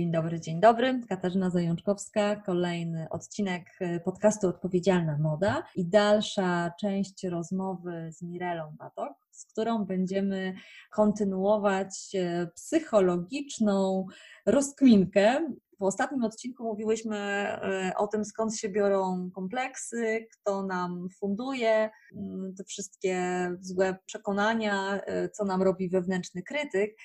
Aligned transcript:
Dzień 0.00 0.12
dobry, 0.12 0.40
dzień 0.40 0.60
dobry. 0.60 1.00
Katarzyna 1.08 1.50
Zajączkowska, 1.50 2.36
kolejny 2.36 3.06
odcinek 3.10 3.70
e, 3.80 4.00
podcastu 4.00 4.48
Odpowiedzialna 4.48 5.18
Moda 5.18 5.62
i 5.76 5.86
dalsza 5.86 6.72
część 6.80 7.24
rozmowy 7.24 8.08
z 8.12 8.22
Mirelą 8.22 8.76
Batok, 8.78 9.12
z 9.30 9.44
którą 9.44 9.84
będziemy 9.84 10.54
kontynuować 10.90 12.14
e, 12.14 12.46
psychologiczną 12.54 14.06
rozkminkę. 14.46 15.54
W 15.80 15.82
ostatnim 15.82 16.24
odcinku 16.24 16.64
mówiłyśmy 16.64 17.16
e, 17.16 17.92
o 17.96 18.06
tym, 18.06 18.24
skąd 18.24 18.56
się 18.56 18.68
biorą 18.68 19.30
kompleksy, 19.34 20.26
kto 20.32 20.62
nam 20.62 21.08
funduje 21.18 21.90
mm, 22.16 22.54
te 22.54 22.64
wszystkie 22.64 23.20
złe 23.60 23.96
przekonania, 24.06 25.00
co 25.32 25.44
nam 25.44 25.62
robi 25.62 25.88
wewnętrzny 25.88 26.42
krytyk. 26.42 26.96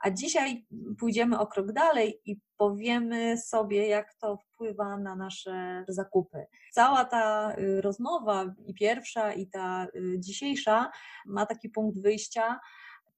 A 0.00 0.10
dzisiaj 0.10 0.66
pójdziemy 0.98 1.38
o 1.38 1.46
krok 1.46 1.72
dalej 1.72 2.20
i 2.24 2.36
powiemy 2.56 3.38
sobie, 3.38 3.88
jak 3.88 4.14
to 4.14 4.36
wpływa 4.36 4.96
na 4.96 5.16
nasze 5.16 5.84
zakupy. 5.88 6.46
Cała 6.72 7.04
ta 7.04 7.54
y, 7.58 7.80
rozmowa, 7.80 8.54
i 8.66 8.74
pierwsza, 8.74 9.32
i 9.32 9.46
ta 9.46 9.86
y, 9.94 10.16
dzisiejsza, 10.18 10.90
ma 11.26 11.46
taki 11.46 11.68
punkt 11.68 11.98
wyjścia, 11.98 12.60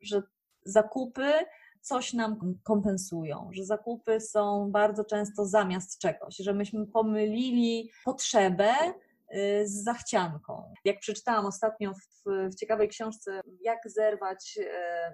że 0.00 0.22
zakupy 0.64 1.32
coś 1.80 2.12
nam 2.12 2.58
kompensują, 2.62 3.50
że 3.52 3.64
zakupy 3.64 4.20
są 4.20 4.70
bardzo 4.70 5.04
często 5.04 5.46
zamiast 5.46 5.98
czegoś, 5.98 6.36
że 6.36 6.54
myśmy 6.54 6.86
pomylili 6.86 7.90
potrzebę 8.04 8.74
z 9.64 9.84
zachcianką. 9.84 10.72
Jak 10.84 11.00
przeczytałam 11.00 11.46
ostatnio 11.46 11.92
w, 11.94 12.30
w, 12.50 12.54
ciekawej 12.54 12.88
książce 12.88 13.40
Jak 13.60 13.78
zerwać 13.86 14.58
y, 14.58 14.66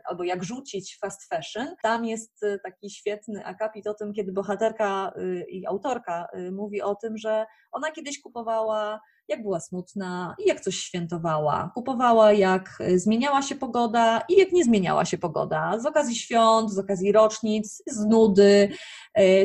albo 0.05 0.25
jak 0.25 0.45
rzucić 0.45 0.99
fast 1.01 1.29
fashion, 1.29 1.75
tam 1.83 2.05
jest 2.05 2.43
y, 2.43 2.59
taki 2.65 2.91
świetny 2.91 3.45
akapit 3.45 3.87
o 3.87 3.95
tym, 3.95 4.13
kiedy 4.13 4.33
bohaterka 4.33 5.13
i 5.49 5.67
autorka 5.67 6.27
mówi 6.53 6.83
o 6.83 6.95
tym, 6.95 7.19
że 7.19 7.47
ona 7.73 7.91
kiedyś 7.91 8.21
kupowała 8.21 9.01
jak 9.29 9.43
była 9.43 9.61
smutna 9.61 10.35
i 10.39 10.49
jak 10.49 10.61
coś 10.61 10.77
świętowała. 10.77 11.71
Kupowała, 11.75 12.33
jak 12.33 12.79
zmieniała 12.97 13.43
się 13.43 13.55
pogoda 13.55 14.23
i 14.29 14.37
jak 14.37 14.53
nie 14.53 14.65
zmieniała 14.65 15.05
się 15.05 15.19
pogoda. 15.19 15.79
Z 15.79 15.87
okazji 15.87 16.17
świąt, 16.17 16.71
z 16.71 16.79
okazji 16.79 17.13
rocznic, 17.13 17.83
z 17.87 18.05
nudy, 18.05 18.69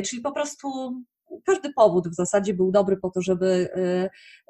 czyli 0.04 0.22
po 0.22 0.32
prostu 0.32 0.68
każdy 1.44 1.72
powód 1.72 2.08
w 2.08 2.14
zasadzie 2.14 2.54
był 2.54 2.72
dobry 2.72 2.96
po 2.96 3.10
to, 3.10 3.22
żeby 3.22 3.70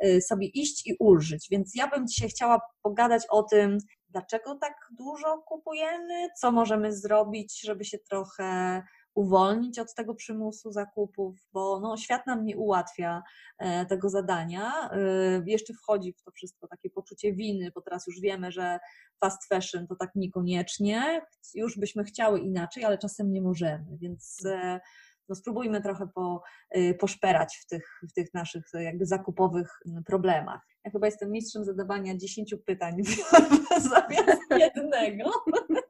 y, 0.03 0.07
y, 0.09 0.21
sobie 0.21 0.47
iść 0.47 0.87
i 0.87 0.97
ulżyć. 0.99 1.49
Więc 1.51 1.75
ja 1.75 1.89
bym 1.89 2.07
dzisiaj 2.07 2.29
chciała 2.29 2.61
pogadać 2.83 3.27
o 3.31 3.43
tym, 3.43 3.79
dlaczego 4.09 4.55
tak 4.55 4.75
dużo 4.99 5.43
kupujemy, 5.49 6.29
co 6.41 6.53
możemy 6.53 6.97
zrobić, 6.97 7.61
żeby 7.61 7.85
się 7.85 7.99
trochę 7.99 8.83
uwolnić 9.15 9.79
od 9.79 9.95
tego 9.95 10.15
przymusu 10.15 10.73
zakupów, 10.73 11.49
bo 11.53 11.81
no, 11.81 11.97
świat 11.97 12.27
nam 12.27 12.45
nie 12.45 12.57
ułatwia 12.57 13.23
e, 13.59 13.87
tego 13.87 14.09
zadania. 14.09 14.91
E, 14.91 14.99
jeszcze 15.47 15.75
wchodzi 15.75 16.13
w 16.13 16.23
to 16.23 16.31
wszystko 16.31 16.69
takie 16.69 16.91
poczucie 16.91 17.33
winy, 17.33 17.71
bo 17.75 17.81
teraz 17.81 18.07
już 18.07 18.21
wiemy, 18.21 18.53
że 18.53 18.79
fast 19.21 19.49
fashion 19.49 19.87
to 19.87 19.97
tak 19.97 20.11
niekoniecznie. 20.15 21.27
Już 21.55 21.79
byśmy 21.79 22.05
chciały 22.05 22.41
inaczej, 22.41 22.85
ale 22.85 22.99
czasem 22.99 23.33
nie 23.33 23.43
możemy, 23.43 23.99
więc 23.99 24.47
e, 24.47 24.81
no 25.29 25.35
spróbujmy 25.35 25.83
trochę 25.83 26.09
po, 26.15 26.43
y, 26.77 26.95
poszperać 27.01 27.57
w 27.63 27.67
tych, 27.67 28.01
w 28.11 28.13
tych 28.13 28.35
naszych 28.35 28.65
jakby 28.75 29.07
zakupowych 29.07 29.71
mm, 29.87 30.05
problemach. 30.05 30.61
Ja 30.85 30.91
chyba 30.91 31.07
jestem 31.07 31.31
mistrzem 31.31 31.65
zadawania 31.65 32.17
10 32.17 32.55
pytań 32.67 32.97
zamiast 33.93 34.43
jednego, 34.51 35.31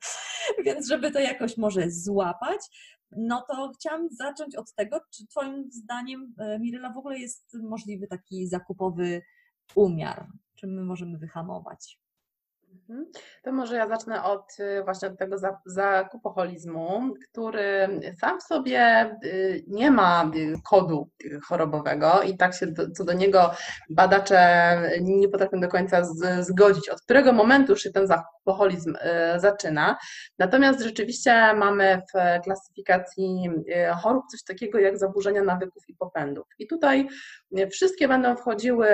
więc 0.65 0.89
żeby 0.89 1.11
to 1.11 1.21
jakoś 1.21 1.57
może 1.57 1.91
złapać, 1.91 2.61
no 3.17 3.45
to 3.49 3.73
chciałam 3.75 4.09
zacząć 4.11 4.57
od 4.57 4.75
tego, 4.75 5.01
czy 5.11 5.27
Twoim 5.27 5.71
zdaniem, 5.73 6.35
y, 6.41 6.59
Mirela, 6.59 6.93
w 6.93 6.99
ogóle 6.99 7.19
jest 7.19 7.57
możliwy 7.63 8.07
taki 8.07 8.49
zakupowy 8.49 9.23
umiar? 9.75 10.27
Czym 10.55 10.71
my 10.71 10.85
możemy 10.85 11.19
wyhamować? 11.19 12.04
Mhm. 12.89 13.07
To 13.43 13.53
może 13.53 13.77
ja 13.77 13.89
zacznę 13.89 14.25
od 14.25 14.57
y, 14.61 14.85
właśnie 14.85 15.09
od 15.09 15.19
tego 15.19 15.37
zakupoholizmu, 15.67 17.15
który 17.31 17.89
sam 18.21 18.41
w 18.41 18.43
sobie 18.43 19.11
y, 19.25 19.65
nie 19.67 19.91
ma 19.91 20.31
y, 20.37 20.55
kodu 20.71 21.11
chorobowego 21.49 22.23
i 22.23 22.37
tak 22.37 22.55
się 22.55 22.67
do, 22.67 22.91
co 22.91 23.05
do 23.05 23.13
niego 23.13 23.51
badacze 23.91 24.81
nie 25.01 25.29
potrafią 25.29 25.61
do 25.61 25.69
końca 25.69 26.05
z, 26.05 26.47
zgodzić, 26.47 26.89
od 26.89 27.01
którego 27.01 27.33
momentu 27.33 27.73
już 27.73 27.83
się 27.83 27.91
ten 27.91 28.07
zakupoholizm 28.07 28.97
zaczyna. 29.37 29.97
Natomiast 30.39 30.81
rzeczywiście 30.81 31.55
mamy 31.55 32.03
w 32.15 32.43
klasyfikacji 32.45 33.51
chorób 34.03 34.25
coś 34.31 34.43
takiego 34.43 34.79
jak 34.79 34.99
zaburzenia 34.99 35.43
nawyków 35.43 35.83
i 35.89 35.95
popędów. 35.95 36.47
I 36.59 36.67
tutaj 36.67 37.09
wszystkie 37.71 38.09
będą 38.09 38.37
wchodziły 38.37 38.89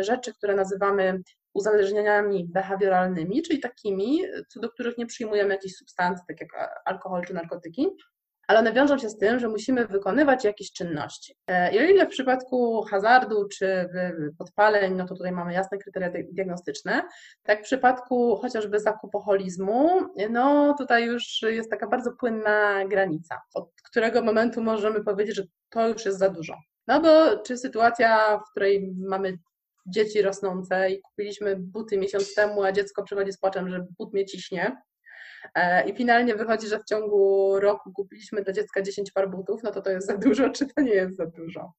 rzeczy, 0.00 0.34
które 0.34 0.54
nazywamy 0.54 1.20
uzależnieniami 1.54 2.48
behawioralnymi, 2.48 3.42
czyli 3.42 3.60
takimi, 3.60 4.22
co 4.48 4.60
do 4.60 4.70
których 4.70 4.98
nie 4.98 5.06
przyjmujemy 5.06 5.54
jakichś 5.54 5.74
substancji, 5.74 6.24
tak 6.28 6.40
jak 6.40 6.80
alkohol 6.84 7.24
czy 7.24 7.34
narkotyki, 7.34 7.86
ale 8.50 8.58
one 8.58 8.72
wiążą 8.72 8.98
się 8.98 9.08
z 9.08 9.18
tym, 9.18 9.38
że 9.38 9.48
musimy 9.48 9.86
wykonywać 9.86 10.44
jakieś 10.44 10.72
czynności. 10.72 11.36
E, 11.46 11.74
I 11.74 11.78
o 11.78 11.82
ile 11.82 12.06
w 12.06 12.08
przypadku 12.08 12.82
hazardu 12.82 13.48
czy 13.48 13.88
podpaleń, 14.38 14.94
no 14.94 15.06
to 15.06 15.14
tutaj 15.14 15.32
mamy 15.32 15.52
jasne 15.52 15.78
kryteria 15.78 16.10
diagnostyczne, 16.32 17.02
tak 17.42 17.60
w 17.60 17.62
przypadku 17.62 18.36
chociażby 18.36 18.80
zakupoholizmu, 18.80 19.90
no 20.30 20.74
tutaj 20.78 21.04
już 21.04 21.42
jest 21.42 21.70
taka 21.70 21.86
bardzo 21.86 22.12
płynna 22.12 22.84
granica, 22.88 23.40
od 23.54 23.70
którego 23.84 24.22
momentu 24.22 24.62
możemy 24.62 25.04
powiedzieć, 25.04 25.36
że 25.36 25.42
to 25.68 25.88
już 25.88 26.04
jest 26.04 26.18
za 26.18 26.30
dużo. 26.30 26.54
No 26.86 27.00
bo 27.00 27.38
czy 27.46 27.58
sytuacja, 27.58 28.38
w 28.38 28.50
której 28.50 28.94
mamy 29.08 29.38
dzieci 29.86 30.22
rosnące 30.22 30.90
i 30.90 31.00
kupiliśmy 31.00 31.56
buty 31.56 31.98
miesiąc 31.98 32.34
temu, 32.34 32.62
a 32.62 32.72
dziecko 32.72 33.02
przychodzi 33.02 33.32
z 33.32 33.38
płaczem, 33.38 33.70
że 33.70 33.86
but 33.98 34.12
mnie 34.12 34.26
ciśnie. 34.26 34.76
E, 35.54 35.88
I 35.88 35.96
finalnie 35.96 36.34
wychodzi, 36.34 36.66
że 36.66 36.78
w 36.78 36.84
ciągu 36.84 37.54
roku 37.60 37.92
kupiliśmy 37.92 38.42
dla 38.42 38.52
dziecka 38.52 38.82
10 38.82 39.12
par 39.12 39.30
butów, 39.30 39.62
no 39.62 39.70
to 39.70 39.82
to 39.82 39.90
jest 39.90 40.06
za 40.06 40.16
dużo, 40.16 40.50
czy 40.50 40.66
to 40.66 40.80
nie 40.80 40.94
jest 40.94 41.16
za 41.16 41.26
dużo? 41.26 41.72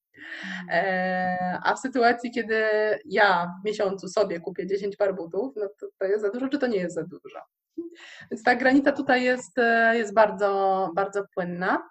E, 0.72 1.60
a 1.64 1.76
w 1.76 1.80
sytuacji, 1.80 2.32
kiedy 2.32 2.64
ja 3.06 3.52
w 3.62 3.66
miesiącu 3.66 4.08
sobie 4.08 4.40
kupię 4.40 4.68
10 4.68 4.96
par 4.96 5.16
butów, 5.16 5.54
no 5.56 5.68
to 5.80 5.88
to 5.98 6.06
jest 6.06 6.22
za 6.22 6.30
dużo, 6.30 6.50
czy 6.50 6.60
to 6.60 6.68
nie 6.68 6.78
jest 6.78 6.96
za 6.96 7.04
dużo? 7.04 7.40
Więc 8.32 8.44
ta 8.44 8.56
granica 8.56 8.92
tutaj 8.92 9.24
jest, 9.24 9.58
e, 9.58 9.98
jest 9.98 10.14
bardzo, 10.14 10.90
bardzo 10.96 11.24
płynna. 11.36 11.90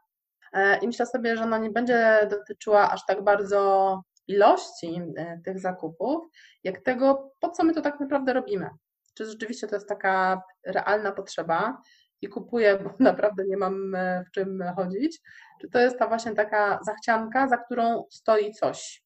I 0.82 0.86
myślę 0.86 1.06
sobie, 1.06 1.36
że 1.36 1.42
ona 1.42 1.58
nie 1.58 1.70
będzie 1.70 2.28
dotyczyła 2.30 2.90
aż 2.90 3.06
tak 3.06 3.24
bardzo 3.24 4.02
ilości 4.30 5.02
e, 5.16 5.40
tych 5.44 5.60
zakupów, 5.60 6.24
jak 6.64 6.80
tego, 6.80 7.32
po 7.40 7.50
co 7.50 7.64
my 7.64 7.74
to 7.74 7.80
tak 7.80 8.00
naprawdę 8.00 8.32
robimy. 8.32 8.70
Czy 9.14 9.26
rzeczywiście 9.26 9.66
to 9.66 9.76
jest 9.76 9.88
taka 9.88 10.42
realna 10.66 11.12
potrzeba 11.12 11.82
i 12.22 12.28
kupuję, 12.28 12.78
bo 12.84 12.90
naprawdę 13.10 13.44
nie 13.44 13.56
mam 13.56 13.94
e, 13.94 14.24
w 14.24 14.30
czym 14.30 14.64
chodzić, 14.76 15.20
czy 15.60 15.68
to 15.70 15.78
jest 15.78 15.98
ta 15.98 16.06
właśnie 16.06 16.34
taka 16.34 16.78
zachcianka, 16.82 17.48
za 17.48 17.56
którą 17.56 18.04
stoi 18.10 18.52
coś. 18.52 19.02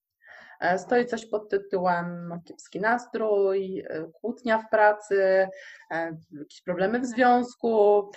E, 0.60 0.78
stoi 0.78 1.06
coś 1.06 1.26
pod 1.26 1.48
tytułem 1.48 2.40
kiepski 2.44 2.80
nastrój, 2.80 3.80
e, 3.80 4.10
kłótnia 4.12 4.58
w 4.58 4.70
pracy, 4.70 5.48
e, 5.90 6.16
jakieś 6.38 6.62
problemy 6.62 7.00
w 7.00 7.06
związku, 7.06 8.10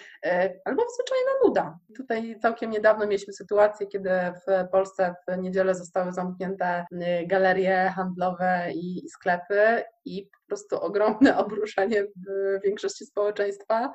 albo 0.66 0.84
zwyczajna 0.96 1.32
nuda. 1.46 1.80
Tutaj 1.96 2.40
całkiem 2.42 2.72
niedawno 2.72 3.06
mieliśmy 3.06 3.34
sytuację, 3.34 3.88
kiedy 3.88 4.10
w 4.10 4.70
Polsce 4.72 5.16
w 5.28 5.38
niedzielę 5.38 5.76
zostały 5.76 6.14
zamknięte 6.14 6.86
galerie 7.26 7.94
handlowe 7.96 8.72
i 8.74 9.10
sklepy 9.10 9.84
i 10.06 10.24
po 10.24 10.48
prostu 10.48 10.82
ogromne 10.82 11.38
obruszenie 11.46 12.04
w 12.04 12.60
większości 12.64 13.06
społeczeństwa, 13.06 13.94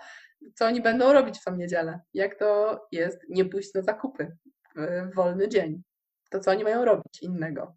co 0.54 0.66
oni 0.66 0.80
będą 0.80 1.12
robić 1.12 1.38
w 1.38 1.44
tą 1.44 1.56
niedzielę, 1.56 2.00
jak 2.14 2.38
to 2.38 2.80
jest 2.92 3.18
nie 3.28 3.44
pójść 3.44 3.74
na 3.74 3.82
zakupy 3.82 4.36
w 4.76 5.14
wolny 5.14 5.48
dzień. 5.48 5.82
To 6.30 6.40
co 6.40 6.50
oni 6.50 6.64
mają 6.64 6.84
robić 6.84 7.22
innego? 7.22 7.76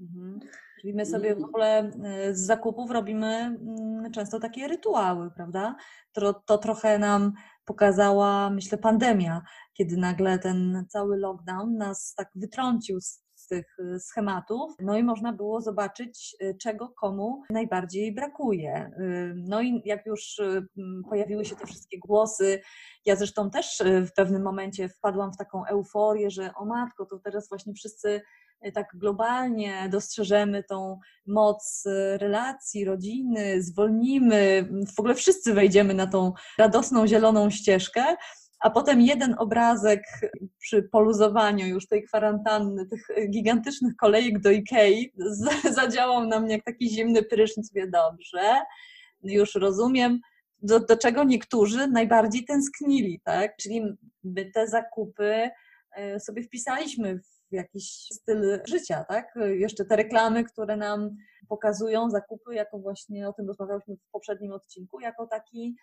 Mhm. 0.00 0.40
Czyli 0.80 0.94
my 0.94 1.06
sobie 1.06 1.34
w 1.36 1.44
ogóle 1.44 1.90
e, 2.04 2.34
z 2.34 2.46
zakupów 2.46 2.90
robimy 2.90 3.26
mm, 3.26 4.12
często 4.12 4.40
takie 4.40 4.68
rytuały, 4.68 5.30
prawda? 5.30 5.76
To, 6.12 6.34
to 6.46 6.58
trochę 6.58 6.98
nam 6.98 7.32
pokazała, 7.64 8.50
myślę, 8.50 8.78
pandemia, 8.78 9.42
kiedy 9.74 9.96
nagle 9.96 10.38
ten 10.38 10.84
cały 10.88 11.16
lockdown 11.16 11.76
nas 11.76 12.14
tak 12.16 12.30
wytrącił 12.34 13.00
z 13.00 13.46
tych 13.48 13.76
e, 13.78 14.00
schematów, 14.00 14.74
no 14.80 14.98
i 14.98 15.02
można 15.02 15.32
było 15.32 15.60
zobaczyć, 15.60 16.36
e, 16.40 16.54
czego 16.54 16.88
komu 16.88 17.42
najbardziej 17.50 18.14
brakuje. 18.14 18.90
No 19.34 19.62
i 19.62 19.82
jak 19.84 20.06
już 20.06 20.40
pojawiły 21.10 21.44
się 21.44 21.56
te 21.56 21.66
wszystkie 21.66 21.98
głosy, 21.98 22.60
ja 23.06 23.16
zresztą 23.16 23.50
też 23.50 23.82
w 24.06 24.12
pewnym 24.12 24.42
momencie 24.42 24.88
wpadłam 24.88 25.32
w 25.32 25.36
taką 25.36 25.66
euforię, 25.66 26.30
że 26.30 26.54
o 26.54 26.64
matko, 26.64 27.06
to 27.06 27.18
teraz 27.18 27.48
właśnie 27.48 27.74
wszyscy 27.74 28.20
tak 28.72 28.86
globalnie 28.94 29.88
dostrzeżemy 29.92 30.62
tą 30.62 30.98
moc 31.26 31.86
y, 31.86 32.18
relacji, 32.18 32.84
rodziny, 32.84 33.62
zwolnimy, 33.62 34.68
w 34.96 35.00
ogóle 35.00 35.14
wszyscy 35.14 35.54
wejdziemy 35.54 35.94
na 35.94 36.06
tą 36.06 36.32
radosną, 36.58 37.06
zieloną 37.06 37.50
ścieżkę, 37.50 38.16
a 38.60 38.70
potem 38.70 39.00
jeden 39.00 39.34
obrazek 39.38 40.02
przy 40.58 40.82
poluzowaniu 40.82 41.66
już 41.66 41.88
tej 41.88 42.02
kwarantanny, 42.02 42.86
tych 42.86 43.30
gigantycznych 43.30 43.96
kolejek 43.96 44.40
do 44.40 44.50
Ikei 44.50 45.12
zadziałał 45.80 46.26
na 46.26 46.40
mnie 46.40 46.54
jak 46.54 46.64
taki 46.64 46.90
zimny 46.90 47.22
prysznic, 47.22 47.72
wie 47.72 47.88
dobrze, 47.88 48.62
już 49.22 49.54
rozumiem, 49.54 50.20
do, 50.62 50.80
do 50.80 50.96
czego 50.96 51.24
niektórzy 51.24 51.86
najbardziej 51.86 52.44
tęsknili, 52.44 53.20
tak? 53.24 53.56
Czyli 53.56 53.82
my 54.24 54.50
te 54.50 54.68
zakupy 54.68 55.50
e, 55.96 56.20
sobie 56.20 56.42
wpisaliśmy 56.42 57.18
w 57.18 57.43
jakiś 57.54 58.08
styl 58.12 58.60
życia, 58.64 59.04
tak? 59.04 59.34
Jeszcze 59.54 59.84
te 59.84 59.96
reklamy, 59.96 60.44
które 60.44 60.76
nam 60.76 61.16
pokazują 61.48 62.10
zakupy, 62.10 62.54
jako 62.54 62.78
właśnie 62.78 63.28
o 63.28 63.32
tym 63.32 63.48
rozmawialiśmy 63.48 63.96
w 63.96 64.10
poprzednim 64.12 64.52
odcinku, 64.52 65.00
jako 65.00 65.26
taki 65.26 65.76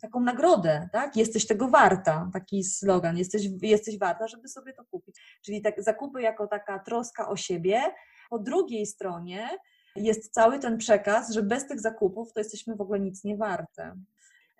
taką 0.00 0.20
nagrodę, 0.20 0.88
tak? 0.92 1.16
Jesteś 1.16 1.46
tego 1.46 1.68
warta, 1.68 2.30
taki 2.32 2.64
slogan, 2.64 3.18
jesteś, 3.18 3.48
jesteś 3.62 3.98
warta, 3.98 4.28
żeby 4.28 4.48
sobie 4.48 4.72
to 4.72 4.84
kupić. 4.84 5.16
Czyli 5.44 5.62
tak, 5.62 5.82
zakupy 5.82 6.22
jako 6.22 6.46
taka 6.46 6.78
troska 6.78 7.28
o 7.28 7.36
siebie. 7.36 7.82
Po 8.30 8.38
drugiej 8.38 8.86
stronie 8.86 9.48
jest 9.96 10.32
cały 10.32 10.58
ten 10.58 10.78
przekaz, 10.78 11.32
że 11.32 11.42
bez 11.42 11.66
tych 11.66 11.80
zakupów 11.80 12.32
to 12.32 12.40
jesteśmy 12.40 12.76
w 12.76 12.80
ogóle 12.80 13.00
nic 13.00 13.24
nie 13.24 13.36
warte 13.36 13.96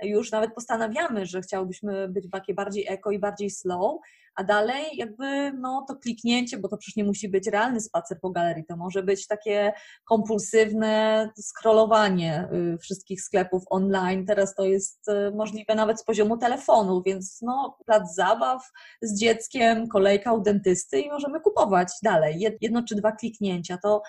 już 0.02 0.32
nawet 0.32 0.54
postanawiamy, 0.54 1.26
że 1.26 1.40
chciałybyśmy 1.40 2.08
być 2.08 2.24
takie 2.32 2.54
bardziej 2.54 2.86
eko 2.88 3.10
i 3.10 3.18
bardziej 3.18 3.50
slow, 3.50 4.00
a 4.36 4.44
dalej 4.44 4.96
jakby 4.96 5.52
no 5.52 5.84
to 5.88 5.96
kliknięcie, 5.96 6.58
bo 6.58 6.68
to 6.68 6.76
przecież 6.76 6.96
nie 6.96 7.04
musi 7.04 7.28
być 7.28 7.46
realny 7.46 7.80
spacer 7.80 8.20
po 8.20 8.30
galerii, 8.30 8.64
to 8.64 8.76
może 8.76 9.02
być 9.02 9.26
takie 9.26 9.72
kompulsywne 10.04 11.30
scrollowanie 11.40 12.48
y, 12.74 12.78
wszystkich 12.78 13.22
sklepów 13.22 13.62
online. 13.70 14.26
Teraz 14.26 14.54
to 14.54 14.64
jest 14.64 15.08
y, 15.08 15.34
możliwe 15.34 15.74
nawet 15.74 16.00
z 16.00 16.04
poziomu 16.04 16.38
telefonu, 16.38 17.02
więc 17.02 17.42
no 17.42 17.78
plac 17.86 18.14
zabaw 18.14 18.70
z 19.02 19.20
dzieckiem, 19.20 19.88
kolejka 19.88 20.32
u 20.32 20.40
dentysty 20.40 21.00
i 21.00 21.08
możemy 21.08 21.40
kupować 21.40 21.88
dalej. 22.02 22.56
Jedno 22.60 22.82
czy 22.82 22.94
dwa 22.94 23.12
kliknięcia. 23.12 23.78
To 23.82 24.02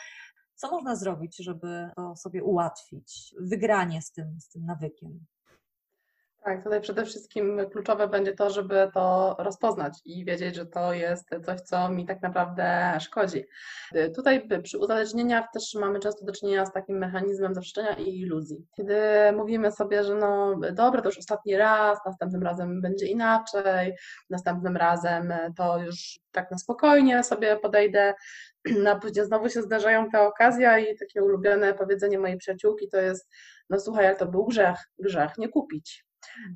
co 0.56 0.72
można 0.72 0.96
zrobić, 0.96 1.38
żeby 1.38 1.90
to 1.96 2.16
sobie 2.16 2.44
ułatwić? 2.44 3.36
Wygranie 3.40 4.02
z 4.02 4.12
tym, 4.12 4.38
z 4.42 4.50
tym 4.50 4.66
nawykiem. 4.66 5.26
Tak, 6.44 6.64
tutaj 6.64 6.82
przede 6.82 7.06
wszystkim 7.06 7.62
kluczowe 7.72 8.08
będzie 8.08 8.34
to, 8.34 8.50
żeby 8.50 8.90
to 8.94 9.36
rozpoznać 9.40 9.94
i 10.06 10.26
wiedzieć, 10.26 10.56
że 10.56 10.66
to 10.66 10.94
jest 10.94 11.30
coś, 11.46 11.62
co 11.62 11.90
mi 11.90 12.06
tak 12.06 12.22
naprawdę 12.22 12.98
szkodzi. 13.00 13.46
Tutaj 14.16 14.48
przy 14.64 14.78
uzależnieniach 14.78 15.46
też 15.54 15.74
mamy 15.80 16.00
często 16.00 16.26
do 16.26 16.34
czynienia 16.34 16.66
z 16.66 16.72
takim 16.72 16.98
mechanizmem 16.98 17.54
zaprzeczenia 17.54 17.94
i 17.94 18.20
iluzji. 18.20 18.66
Kiedy 18.78 18.98
mówimy 19.36 19.72
sobie, 19.72 20.04
że 20.04 20.16
no 20.16 20.60
dobra, 20.74 21.02
to 21.02 21.10
już 21.10 21.18
ostatni 21.18 21.58
raz, 21.58 22.00
następnym 22.06 22.44
razem 22.44 22.82
będzie 22.82 23.08
inaczej, 23.08 23.96
następnym 24.30 24.78
razem 24.78 25.34
to 25.58 25.80
już 25.80 26.20
tak 26.32 26.52
na 26.52 26.58
spokojnie 26.58 27.24
sobie 27.24 27.58
podejdę, 27.58 28.14
no 28.84 28.90
a 28.90 28.96
później 28.96 29.26
znowu 29.26 29.50
się 29.50 29.62
zdarzają 29.62 30.10
te 30.10 30.22
okazje 30.22 30.86
i 30.92 30.98
takie 30.98 31.24
ulubione 31.24 31.74
powiedzenie 31.74 32.20
mojej 32.20 32.38
przyjaciółki 32.38 32.90
to 32.90 32.98
jest 32.98 33.30
no 33.70 33.80
słuchaj, 33.80 34.08
ale 34.08 34.16
to 34.16 34.26
był 34.26 34.46
grzech, 34.46 34.78
grzech 35.00 35.38
nie 35.38 35.50
kupić. 35.50 36.07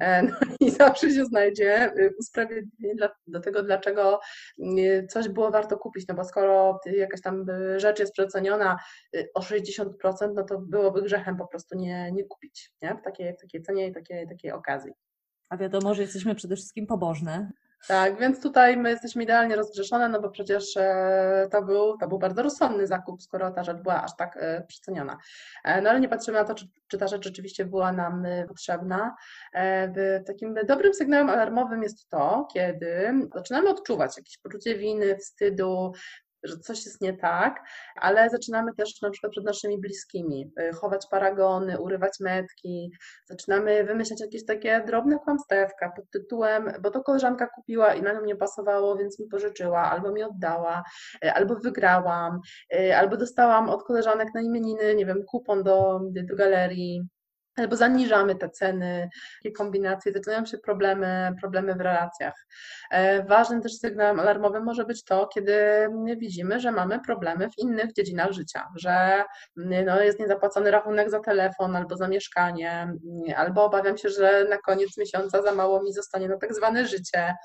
E, 0.01 0.23
no 0.23 0.37
i 0.59 0.71
zawsze 0.71 1.11
się 1.11 1.25
znajdzie 1.25 1.93
y, 1.97 2.13
usprawiedliwienie 2.19 2.95
do 3.27 3.39
tego, 3.39 3.63
dlaczego 3.63 4.19
y, 4.59 5.07
coś 5.09 5.29
było 5.29 5.51
warto 5.51 5.77
kupić, 5.77 6.07
no 6.07 6.15
bo 6.15 6.23
skoro 6.23 6.79
jakaś 6.85 7.21
tam 7.21 7.49
y, 7.49 7.79
rzecz 7.79 7.99
jest 7.99 8.13
przeceniona 8.13 8.77
o 9.33 9.39
60%, 9.39 9.85
no 10.35 10.43
to 10.43 10.59
byłoby 10.59 11.01
grzechem 11.01 11.37
po 11.37 11.47
prostu 11.47 11.77
nie, 11.77 12.11
nie 12.11 12.23
kupić 12.23 12.71
nie? 12.81 12.95
W, 12.95 13.01
takiej, 13.01 13.33
w 13.33 13.41
takiej 13.41 13.61
cenie 13.61 13.87
i 13.87 13.91
takiej, 13.91 14.27
takiej 14.27 14.51
okazji. 14.51 14.91
A 15.49 15.57
wiadomo, 15.57 15.93
że 15.93 16.01
jesteśmy 16.01 16.35
przede 16.35 16.55
wszystkim 16.55 16.87
pobożne. 16.87 17.51
Tak, 17.87 18.19
więc 18.19 18.41
tutaj 18.41 18.77
my 18.77 18.89
jesteśmy 18.89 19.23
idealnie 19.23 19.55
rozgrzeszone, 19.55 20.09
no 20.09 20.21
bo 20.21 20.29
przecież 20.29 20.77
e, 20.77 21.47
to 21.51 21.61
był, 21.61 21.97
to 21.97 22.07
był 22.07 22.19
bardzo 22.19 22.43
rozsądny 22.43 22.87
zakup, 22.87 23.23
skoro 23.23 23.51
ta 23.51 23.63
rzecz 23.63 23.77
była 23.77 24.03
aż 24.03 24.15
tak 24.15 24.37
e, 24.37 24.63
przeceniona. 24.67 25.17
E, 25.63 25.81
no 25.81 25.89
ale 25.89 25.99
nie 25.99 26.09
patrzymy 26.09 26.37
na 26.37 26.43
to, 26.43 26.55
czy, 26.55 26.65
czy 26.87 26.97
ta 26.97 27.07
rzecz 27.07 27.23
rzeczywiście 27.23 27.65
była 27.65 27.91
nam 27.91 28.27
potrzebna. 28.47 29.15
Takim 30.27 30.55
dobrym 30.67 30.93
sygnałem 30.93 31.29
alarmowym 31.29 31.83
jest 31.83 32.09
to, 32.09 32.47
kiedy 32.53 33.13
zaczynamy 33.35 33.69
odczuwać 33.69 34.17
jakieś 34.17 34.37
poczucie 34.37 34.75
winy, 34.75 35.17
wstydu, 35.17 35.93
że 36.43 36.57
coś 36.57 36.85
jest 36.85 37.01
nie 37.01 37.13
tak, 37.13 37.59
ale 37.95 38.29
zaczynamy 38.29 38.71
też 38.77 39.01
na 39.01 39.09
przykład 39.09 39.31
przed 39.31 39.45
naszymi 39.45 39.81
bliskimi 39.81 40.51
y, 40.59 40.73
chować 40.73 41.07
paragony, 41.11 41.79
urywać 41.79 42.19
metki, 42.19 42.91
zaczynamy 43.25 43.83
wymyślać 43.83 44.21
jakieś 44.21 44.45
takie 44.45 44.83
drobne 44.87 45.19
kłamstewka 45.19 45.91
pod 45.95 46.09
tytułem, 46.09 46.71
bo 46.81 46.91
to 46.91 47.03
koleżanka 47.03 47.47
kupiła 47.47 47.93
i 47.93 48.01
na 48.01 48.13
nią 48.13 48.25
nie 48.25 48.35
pasowało, 48.35 48.97
więc 48.97 49.19
mi 49.19 49.27
pożyczyła, 49.27 49.81
albo 49.81 50.11
mi 50.11 50.23
oddała, 50.23 50.83
y, 51.25 51.31
albo 51.31 51.55
wygrałam, 51.55 52.39
y, 52.75 52.97
albo 52.97 53.17
dostałam 53.17 53.69
od 53.69 53.83
koleżanek 53.83 54.27
na 54.35 54.41
imieniny, 54.41 54.95
nie 54.95 55.05
wiem, 55.05 55.23
kupon 55.23 55.63
do, 55.63 55.99
do 56.11 56.35
galerii, 56.35 57.01
albo 57.57 57.75
zaniżamy 57.75 58.35
te 58.35 58.49
ceny, 58.49 59.09
takie 59.43 59.53
kombinacje, 59.53 60.11
zaczynają 60.11 60.45
się 60.45 60.57
problemy, 60.57 61.31
problemy 61.39 61.75
w 61.75 61.81
relacjach. 61.81 62.45
E, 62.91 63.23
ważnym 63.23 63.61
też 63.61 63.77
sygnałem 63.77 64.19
alarmowym 64.19 64.63
może 64.63 64.85
być 64.85 65.03
to, 65.03 65.27
kiedy 65.27 65.87
widzimy, 66.17 66.59
że 66.59 66.71
mamy 66.71 66.99
problemy 66.99 67.49
w 67.49 67.57
innych 67.57 67.93
dziedzinach 67.93 68.31
życia, 68.31 68.67
że 68.77 69.23
no, 69.55 70.01
jest 70.01 70.19
niezapłacony 70.19 70.71
rachunek 70.71 71.09
za 71.09 71.19
telefon 71.19 71.75
albo 71.75 71.97
za 71.97 72.07
mieszkanie, 72.07 72.93
albo 73.35 73.65
obawiam 73.65 73.97
się, 73.97 74.09
że 74.09 74.45
na 74.49 74.57
koniec 74.57 74.97
miesiąca 74.97 75.41
za 75.41 75.55
mało 75.55 75.83
mi 75.83 75.93
zostanie 75.93 76.27
na 76.27 76.37
tak 76.37 76.55
zwane 76.55 76.87
życie. 76.87 77.35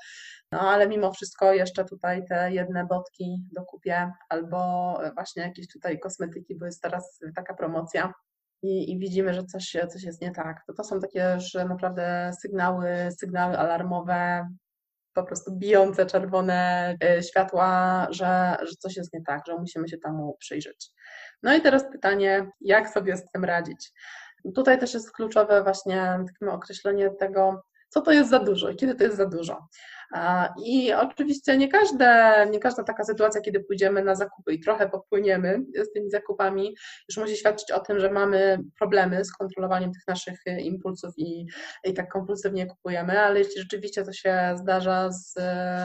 No 0.51 0.59
ale 0.59 0.87
mimo 0.87 1.11
wszystko 1.11 1.53
jeszcze 1.53 1.85
tutaj 1.85 2.25
te 2.25 2.51
jedne 2.51 2.85
botki 2.85 3.43
dokupię, 3.51 4.11
albo 4.29 4.93
właśnie 5.13 5.43
jakieś 5.43 5.67
tutaj 5.67 5.99
kosmetyki, 5.99 6.55
bo 6.55 6.65
jest 6.65 6.81
teraz 6.81 7.19
taka 7.35 7.53
promocja 7.53 8.13
i, 8.61 8.91
i 8.91 8.99
widzimy, 8.99 9.33
że 9.33 9.43
coś, 9.43 9.77
coś 9.89 10.03
jest 10.03 10.21
nie 10.21 10.31
tak. 10.31 10.63
To, 10.67 10.73
to 10.73 10.83
są 10.83 10.99
takie 10.99 11.39
że 11.39 11.65
naprawdę 11.65 12.31
sygnały, 12.41 12.89
sygnały 13.19 13.57
alarmowe, 13.57 14.47
po 15.17 15.23
prostu 15.23 15.57
bijące 15.57 16.05
czerwone 16.05 16.95
e, 17.03 17.23
światła, 17.23 18.07
że, 18.09 18.57
że 18.61 18.75
coś 18.79 18.97
jest 18.97 19.13
nie 19.13 19.23
tak, 19.23 19.41
że 19.47 19.57
musimy 19.57 19.87
się 19.89 19.97
temu 19.97 20.35
przyjrzeć. 20.39 20.89
No 21.43 21.55
i 21.55 21.61
teraz 21.61 21.91
pytanie, 21.91 22.51
jak 22.61 22.89
sobie 22.89 23.17
z 23.17 23.31
tym 23.31 23.45
radzić? 23.45 23.91
Tutaj 24.55 24.79
też 24.79 24.93
jest 24.93 25.11
kluczowe 25.11 25.63
właśnie 25.63 26.19
określenie 26.51 27.09
tego, 27.09 27.63
co 27.89 28.01
to 28.01 28.11
jest 28.11 28.29
za 28.29 28.39
dużo 28.39 28.69
i 28.69 28.75
kiedy 28.75 28.95
to 28.95 29.03
jest 29.03 29.17
za 29.17 29.25
dużo. 29.25 29.67
I 30.65 30.93
oczywiście 30.93 31.57
nie, 31.57 31.67
każde, 31.67 32.33
nie 32.51 32.59
każda 32.59 32.83
taka 32.83 33.03
sytuacja, 33.03 33.41
kiedy 33.41 33.59
pójdziemy 33.59 34.03
na 34.03 34.15
zakupy 34.15 34.53
i 34.53 34.59
trochę 34.59 34.89
popłyniemy 34.89 35.59
z 35.75 35.91
tymi 35.91 36.09
zakupami, 36.09 36.75
już 37.09 37.17
musi 37.17 37.37
świadczyć 37.37 37.71
o 37.71 37.79
tym, 37.79 37.99
że 37.99 38.11
mamy 38.11 38.59
problemy 38.79 39.25
z 39.25 39.31
kontrolowaniem 39.31 39.91
tych 39.91 40.03
naszych 40.07 40.39
impulsów 40.59 41.13
i, 41.17 41.45
i 41.83 41.93
tak 41.93 42.11
kompulsywnie 42.11 42.65
kupujemy, 42.65 43.19
ale 43.19 43.39
jeśli 43.39 43.61
rzeczywiście 43.61 44.03
to 44.03 44.13
się 44.13 44.55
zdarza 44.55 45.11
z, 45.11 45.35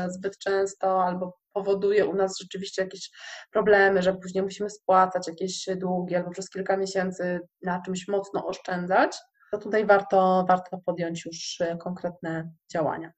zbyt 0.09 0.39
często 0.39 1.05
albo 1.05 1.43
powoduje 1.53 2.07
u 2.07 2.15
nas 2.15 2.39
rzeczywiście 2.39 2.83
jakieś 2.83 3.11
problemy, 3.51 4.03
że 4.03 4.15
później 4.15 4.45
musimy 4.45 4.71
spłacać 4.71 5.29
jakieś 5.29 5.67
długi 5.77 6.17
albo 6.17 6.31
przez 6.31 6.51
kilka 6.51 6.77
miesięcy 6.77 7.41
na 7.63 7.83
czymś 7.85 8.09
mocno 8.09 8.47
oszczędzać, 8.47 9.17
to 9.53 9.59
tutaj 9.59 9.87
warto, 9.87 10.45
warto 10.49 10.79
podjąć 10.87 11.25
już 11.25 11.59
konkretne 11.81 12.51
działania. 12.73 13.13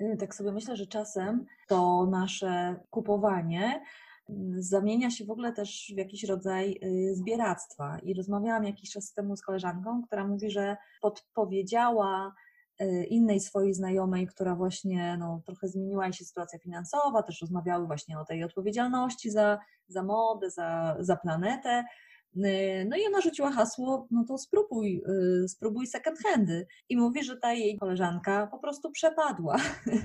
Y, 0.00 0.16
tak 0.16 0.34
sobie 0.34 0.52
myślę, 0.52 0.76
że 0.76 0.86
czasem 0.86 1.46
to 1.68 2.06
nasze 2.06 2.80
kupowanie 2.90 3.82
mm, 4.28 4.62
zamienia 4.62 5.10
się 5.10 5.24
w 5.24 5.30
ogóle 5.30 5.52
też 5.52 5.92
w 5.94 5.98
jakiś 5.98 6.24
rodzaj 6.24 6.78
y, 6.84 7.14
zbieractwa. 7.14 7.98
I 7.98 8.14
rozmawiałam 8.14 8.64
jakiś 8.64 8.90
czas 8.90 9.12
temu 9.12 9.36
z 9.36 9.42
koleżanką, 9.42 10.02
która 10.02 10.26
mówi, 10.26 10.50
że 10.50 10.76
podpowiedziała 11.02 12.34
y, 12.80 13.04
innej 13.04 13.40
swojej 13.40 13.74
znajomej, 13.74 14.26
która 14.26 14.54
właśnie 14.54 15.16
no, 15.20 15.42
trochę 15.46 15.68
zmieniła 15.68 16.04
jej 16.04 16.12
się 16.12 16.24
sytuacja 16.24 16.58
finansowa, 16.58 17.22
też 17.22 17.40
rozmawiały 17.40 17.86
właśnie 17.86 18.18
o 18.18 18.24
tej 18.24 18.44
odpowiedzialności 18.44 19.30
za, 19.30 19.58
za 19.88 20.02
modę, 20.02 20.50
za, 20.50 20.96
za 21.00 21.16
planetę. 21.16 21.84
Y, 22.36 22.86
no 22.90 22.96
i 22.96 23.06
ona 23.06 23.20
rzuciła 23.20 23.52
hasło, 23.52 24.06
no 24.10 24.24
to 24.28 24.38
spróbuj, 24.38 25.02
y, 25.44 25.48
spróbuj 25.48 25.86
second 25.86 26.18
handy. 26.18 26.66
I 26.88 26.96
mówi, 26.96 27.24
że 27.24 27.36
ta 27.36 27.52
jej 27.52 27.78
koleżanka 27.78 28.46
po 28.46 28.58
prostu 28.58 28.90
przepadła. 28.90 29.56
Y, 29.86 30.02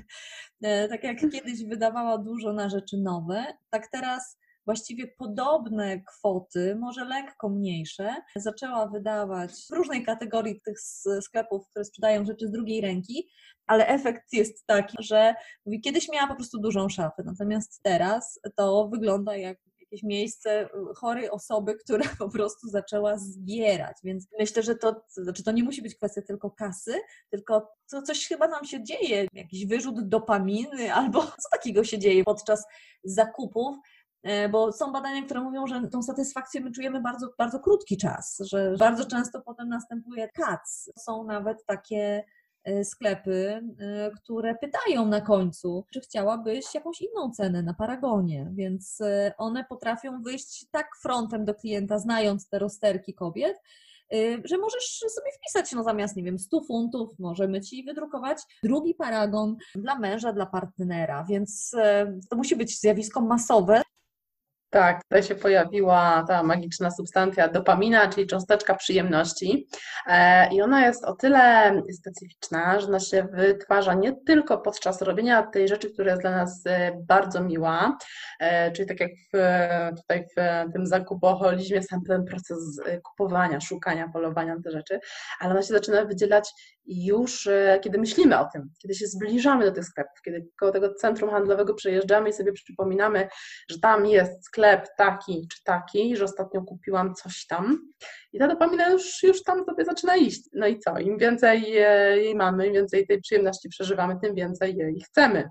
tak 0.89 1.03
jak 1.03 1.19
kiedyś 1.31 1.63
wydawała 1.63 2.17
dużo 2.17 2.53
na 2.53 2.69
rzeczy 2.69 2.97
nowe, 2.97 3.45
tak 3.69 3.87
teraz 3.91 4.37
właściwie 4.65 5.07
podobne 5.07 6.01
kwoty, 6.01 6.75
może 6.75 7.05
lekko 7.05 7.49
mniejsze, 7.49 8.15
zaczęła 8.35 8.87
wydawać 8.87 9.51
w 9.51 9.75
różnej 9.75 10.03
kategorii 10.03 10.61
tych 10.65 10.79
sklepów, 11.21 11.67
które 11.69 11.85
sprzedają 11.85 12.25
rzeczy 12.25 12.47
z 12.47 12.51
drugiej 12.51 12.81
ręki, 12.81 13.29
ale 13.67 13.87
efekt 13.87 14.33
jest 14.33 14.65
taki, 14.65 14.97
że 14.99 15.35
mówi, 15.65 15.81
kiedyś 15.81 16.09
miała 16.09 16.27
po 16.27 16.35
prostu 16.35 16.59
dużą 16.59 16.89
szafę, 16.89 17.23
natomiast 17.25 17.79
teraz 17.83 18.39
to 18.55 18.87
wygląda 18.87 19.35
jak 19.35 19.57
jakieś 19.91 20.03
miejsce 20.03 20.69
chorej 20.95 21.29
osoby, 21.29 21.75
która 21.83 22.05
po 22.19 22.29
prostu 22.29 22.67
zaczęła 22.67 23.17
zbierać. 23.17 23.97
Więc 24.03 24.27
myślę, 24.39 24.63
że 24.63 24.75
to, 24.75 25.05
znaczy 25.09 25.43
to 25.43 25.51
nie 25.51 25.63
musi 25.63 25.81
być 25.81 25.95
kwestia 25.95 26.21
tylko 26.21 26.51
kasy, 26.51 27.01
tylko 27.29 27.71
to 27.91 28.01
coś 28.01 28.27
chyba 28.27 28.47
nam 28.47 28.65
się 28.65 28.83
dzieje, 28.83 29.27
jakiś 29.33 29.65
wyrzut 29.65 30.07
dopaminy 30.07 30.93
albo 30.99 31.21
co 31.21 31.49
takiego 31.51 31.83
się 31.83 31.99
dzieje 31.99 32.23
podczas 32.23 32.65
zakupów 33.03 33.75
E, 34.23 34.49
bo 34.49 34.71
są 34.71 34.91
badania, 34.91 35.25
które 35.25 35.41
mówią, 35.41 35.67
że 35.67 35.87
tą 35.87 36.03
satysfakcję 36.03 36.61
my 36.61 36.71
czujemy 36.71 37.01
bardzo, 37.01 37.27
bardzo 37.37 37.59
krótki 37.59 37.97
czas, 37.97 38.37
że 38.39 38.75
bardzo 38.79 39.05
często 39.05 39.41
potem 39.41 39.69
następuje 39.69 40.29
kac. 40.29 40.89
Są 40.99 41.23
nawet 41.23 41.65
takie 41.65 42.23
sklepy, 42.83 43.61
e, 43.79 44.11
które 44.11 44.55
pytają 44.55 45.05
na 45.05 45.21
końcu, 45.21 45.85
czy 45.93 45.99
chciałabyś 45.99 46.75
jakąś 46.75 47.01
inną 47.01 47.31
cenę 47.31 47.63
na 47.63 47.73
paragonie, 47.73 48.51
więc 48.53 48.99
one 49.37 49.65
potrafią 49.69 50.21
wyjść 50.21 50.65
tak 50.71 50.87
frontem 51.01 51.45
do 51.45 51.55
klienta, 51.55 51.99
znając 51.99 52.49
te 52.49 52.59
rozterki 52.59 53.13
kobiet, 53.13 53.57
że 54.43 54.57
możesz 54.57 54.99
sobie 54.99 55.31
wpisać, 55.37 55.71
no 55.71 55.83
zamiast, 55.83 56.15
nie 56.15 56.23
wiem, 56.23 56.39
100 56.39 56.61
funtów, 56.61 57.19
możemy 57.19 57.61
Ci 57.61 57.83
wydrukować 57.83 58.37
drugi 58.63 58.95
paragon 58.95 59.57
dla 59.75 59.99
męża, 59.99 60.33
dla 60.33 60.45
partnera, 60.45 61.25
więc 61.29 61.71
to 62.29 62.35
musi 62.35 62.55
być 62.55 62.79
zjawisko 62.79 63.21
masowe. 63.21 63.81
Tak, 64.71 65.03
tutaj 65.03 65.23
się 65.23 65.35
pojawiła 65.35 66.25
ta 66.27 66.43
magiczna 66.43 66.91
substancja 66.91 67.47
dopamina, 67.47 68.07
czyli 68.07 68.27
cząsteczka 68.27 68.75
przyjemności. 68.75 69.67
E, 70.07 70.53
I 70.53 70.61
ona 70.61 70.85
jest 70.85 71.05
o 71.05 71.13
tyle 71.13 71.73
specyficzna, 71.93 72.79
że 72.79 72.87
ona 72.87 72.99
się 72.99 73.27
wytwarza 73.33 73.93
nie 73.93 74.13
tylko 74.25 74.57
podczas 74.57 75.01
robienia 75.01 75.43
tej 75.43 75.67
rzeczy, 75.67 75.89
która 75.93 76.09
jest 76.09 76.21
dla 76.21 76.31
nas 76.31 76.61
e, 76.65 76.91
bardzo 77.07 77.43
miła, 77.43 77.97
e, 78.39 78.71
czyli 78.71 78.87
tak 78.87 78.99
jak 78.99 79.11
w, 79.33 79.37
tutaj 80.01 80.25
w 80.37 80.71
tym 80.73 80.87
zakupoholizmie, 80.87 81.83
sam 81.83 82.01
ten 82.03 82.25
proces 82.25 82.81
kupowania, 83.03 83.61
szukania, 83.61 84.09
polowania 84.13 84.55
na 84.55 84.61
te 84.61 84.71
rzeczy, 84.71 84.99
ale 85.39 85.51
ona 85.51 85.61
się 85.61 85.73
zaczyna 85.73 86.05
wydzielać 86.05 86.49
już 86.85 87.49
kiedy 87.81 87.97
myślimy 87.97 88.39
o 88.39 88.49
tym, 88.53 88.69
kiedy 88.81 88.93
się 88.93 89.07
zbliżamy 89.07 89.65
do 89.65 89.71
tych 89.71 89.85
sklepów, 89.85 90.21
kiedy 90.25 90.47
koło 90.59 90.71
tego 90.71 90.93
centrum 90.93 91.29
handlowego 91.29 91.73
przejeżdżamy 91.73 92.29
i 92.29 92.33
sobie 92.33 92.51
przypominamy, 92.51 93.27
że 93.69 93.79
tam 93.79 94.05
jest 94.05 94.45
sklep, 94.45 94.58
sklep 94.59 94.87
taki 94.97 95.47
czy 95.47 95.63
taki, 95.63 96.17
że 96.17 96.25
ostatnio 96.25 96.61
kupiłam 96.61 97.15
coś 97.15 97.47
tam 97.47 97.89
i 98.33 98.39
ta 98.39 98.47
dopamina 98.47 98.89
już, 98.89 99.23
już 99.23 99.43
tam 99.43 99.65
sobie 99.65 99.85
zaczyna 99.85 100.15
iść. 100.15 100.49
No 100.53 100.67
i 100.67 100.79
co? 100.79 100.99
Im 100.99 101.17
więcej 101.17 101.71
jej 101.71 102.35
mamy, 102.35 102.67
im 102.67 102.73
więcej 102.73 103.07
tej 103.07 103.21
przyjemności 103.21 103.69
przeżywamy, 103.69 104.19
tym 104.21 104.35
więcej 104.35 104.75
jej 104.75 105.01
chcemy. 105.01 105.49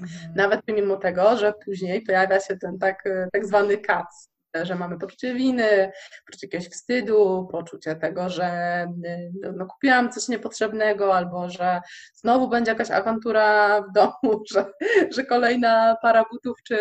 Mhm. 0.00 0.34
Nawet 0.36 0.60
pomimo 0.66 0.96
tego, 0.96 1.36
że 1.36 1.54
później 1.64 2.02
pojawia 2.02 2.40
się 2.40 2.56
ten 2.56 2.78
tak, 2.78 3.04
tak 3.32 3.46
zwany 3.46 3.78
kac, 3.78 4.30
że 4.62 4.74
mamy 4.74 4.98
poczucie 4.98 5.34
winy, 5.34 5.92
poczucie 6.26 6.46
jakiegoś 6.46 6.68
wstydu, 6.68 7.48
poczucie 7.52 7.96
tego, 7.96 8.28
że 8.28 8.82
y, 9.04 9.32
no, 9.56 9.66
kupiłam 9.66 10.12
coś 10.12 10.28
niepotrzebnego, 10.28 11.16
albo 11.16 11.50
że 11.50 11.80
znowu 12.14 12.48
będzie 12.48 12.70
jakaś 12.70 12.90
awantura 12.90 13.80
w 13.82 13.92
domu, 13.92 14.42
że, 14.52 14.64
że 15.10 15.24
kolejna 15.24 15.96
para 16.02 16.24
butów, 16.32 16.58
czy, 16.62 16.78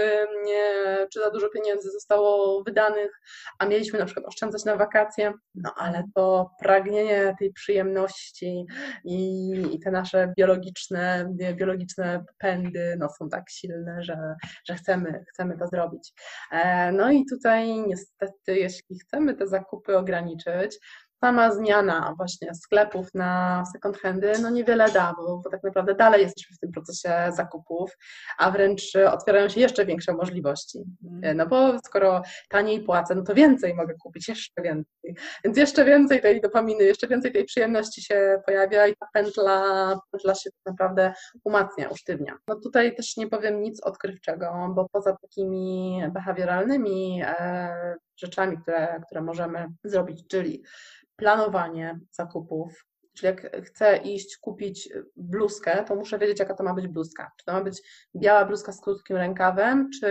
czy 1.13 1.19
za 1.19 1.31
dużo 1.31 1.49
pieniędzy 1.49 1.91
zostało 1.91 2.63
wydanych, 2.63 3.21
a 3.59 3.65
mieliśmy 3.65 3.99
na 3.99 4.05
przykład 4.05 4.25
oszczędzać 4.25 4.65
na 4.65 4.75
wakacje. 4.75 5.33
No 5.55 5.73
ale 5.77 6.03
to 6.15 6.51
pragnienie 6.59 7.35
tej 7.39 7.53
przyjemności 7.53 8.65
i, 9.03 9.51
i 9.73 9.79
te 9.79 9.91
nasze 9.91 10.33
biologiczne, 10.37 11.33
biologiczne 11.53 12.25
pędy 12.37 12.95
no, 12.99 13.09
są 13.09 13.29
tak 13.29 13.49
silne, 13.49 14.03
że, 14.03 14.35
że 14.65 14.75
chcemy, 14.75 15.23
chcemy 15.29 15.57
to 15.57 15.67
zrobić. 15.67 16.13
E, 16.51 16.91
no 16.91 17.11
i 17.11 17.25
tutaj 17.29 17.56
niestety, 17.65 18.57
jeśli 18.57 18.99
chcemy 18.99 19.35
te 19.35 19.47
zakupy 19.47 19.97
ograniczyć, 19.97 20.79
sama 21.19 21.51
zmiana 21.51 22.13
właśnie 22.17 22.55
sklepów 22.55 23.07
na 23.13 23.63
second 23.73 23.97
handy 23.97 24.31
no 24.41 24.49
niewiele 24.49 24.91
da, 24.91 25.13
bo, 25.17 25.37
bo, 25.37 25.49
tak 25.49 25.63
naprawdę 25.63 25.95
dalej 25.95 26.21
jesteśmy 26.21 26.55
w 26.55 26.59
tym 26.59 26.71
procesie 26.71 27.13
zakupów, 27.29 27.97
a 28.37 28.51
wręcz 28.51 28.93
otwierają 29.11 29.49
się 29.49 29.59
jeszcze 29.59 29.85
większe 29.85 30.13
możliwości. 30.13 30.83
Mm. 31.23 31.37
No 31.37 31.47
bo 31.47 31.79
skoro 31.79 32.21
taniej 32.49 32.81
płacę, 32.81 33.15
no 33.15 33.23
to 33.23 33.33
więcej 33.33 33.73
mogę 33.75 33.93
kupić, 34.03 34.27
jeszcze 34.27 34.61
więcej. 34.61 35.15
Więc 35.43 35.57
jeszcze 35.57 35.85
więcej 35.85 36.21
tej 36.21 36.41
dopaminy, 36.41 36.83
jeszcze 36.83 37.07
więcej 37.07 37.31
tej 37.31 37.45
przyjemności 37.45 38.01
się 38.01 38.41
pojawia 38.45 38.87
i 38.87 38.95
ta 38.95 39.07
pętla, 39.13 39.99
pętla 40.11 40.35
się 40.35 40.49
tak 40.51 40.73
naprawdę 40.73 41.13
umacnia, 41.43 41.89
usztywnia. 41.89 42.37
No 42.47 42.55
tutaj 42.55 42.95
też 42.95 43.17
nie 43.17 43.27
powiem 43.27 43.61
nic 43.61 43.83
odkrywczego, 43.83 44.73
bo 44.75 44.89
poza 44.91 45.17
takimi 45.21 46.01
behawioralnymi 46.13 47.21
e, 47.25 47.95
rzeczami, 48.17 48.57
które, 48.57 49.01
które 49.05 49.21
możemy 49.21 49.67
zrobić, 49.83 50.27
czyli 50.27 50.63
planowanie 51.15 51.99
zakupów, 52.11 52.87
Czyli 53.17 53.27
jak 53.27 53.65
chcę 53.65 53.97
iść 53.97 54.37
kupić 54.37 54.89
bluzkę, 55.15 55.83
to 55.83 55.95
muszę 55.95 56.19
wiedzieć, 56.19 56.39
jaka 56.39 56.53
to 56.53 56.63
ma 56.63 56.73
być 56.73 56.87
bluzka. 56.87 57.31
Czy 57.37 57.45
to 57.45 57.53
ma 57.53 57.61
być 57.61 57.81
biała 58.15 58.45
bluzka 58.45 58.71
z 58.71 58.81
krótkim 58.81 59.17
rękawem, 59.17 59.89
czy 59.99 60.09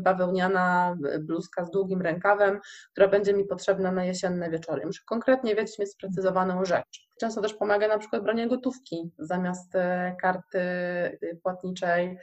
bawełniana 0.00 0.96
bluzka 1.20 1.64
z 1.64 1.70
długim 1.70 2.02
rękawem, 2.02 2.60
która 2.92 3.08
będzie 3.08 3.34
mi 3.34 3.44
potrzebna 3.44 3.92
na 3.92 4.04
jesienne 4.04 4.50
wieczory. 4.50 4.86
Muszę 4.86 5.02
konkretnie 5.06 5.56
wiedzieć, 5.56 5.78
mieć 5.78 5.90
sprecyzowaną 5.90 6.64
rzecz. 6.64 7.07
Często 7.20 7.40
też 7.40 7.54
pomaga 7.54 7.88
na 7.88 7.98
przykład 7.98 8.22
branie 8.22 8.48
gotówki 8.48 9.10
zamiast 9.18 9.74
e, 9.74 10.16
karty 10.20 10.58
e, 10.58 11.18
płatniczej. 11.42 12.18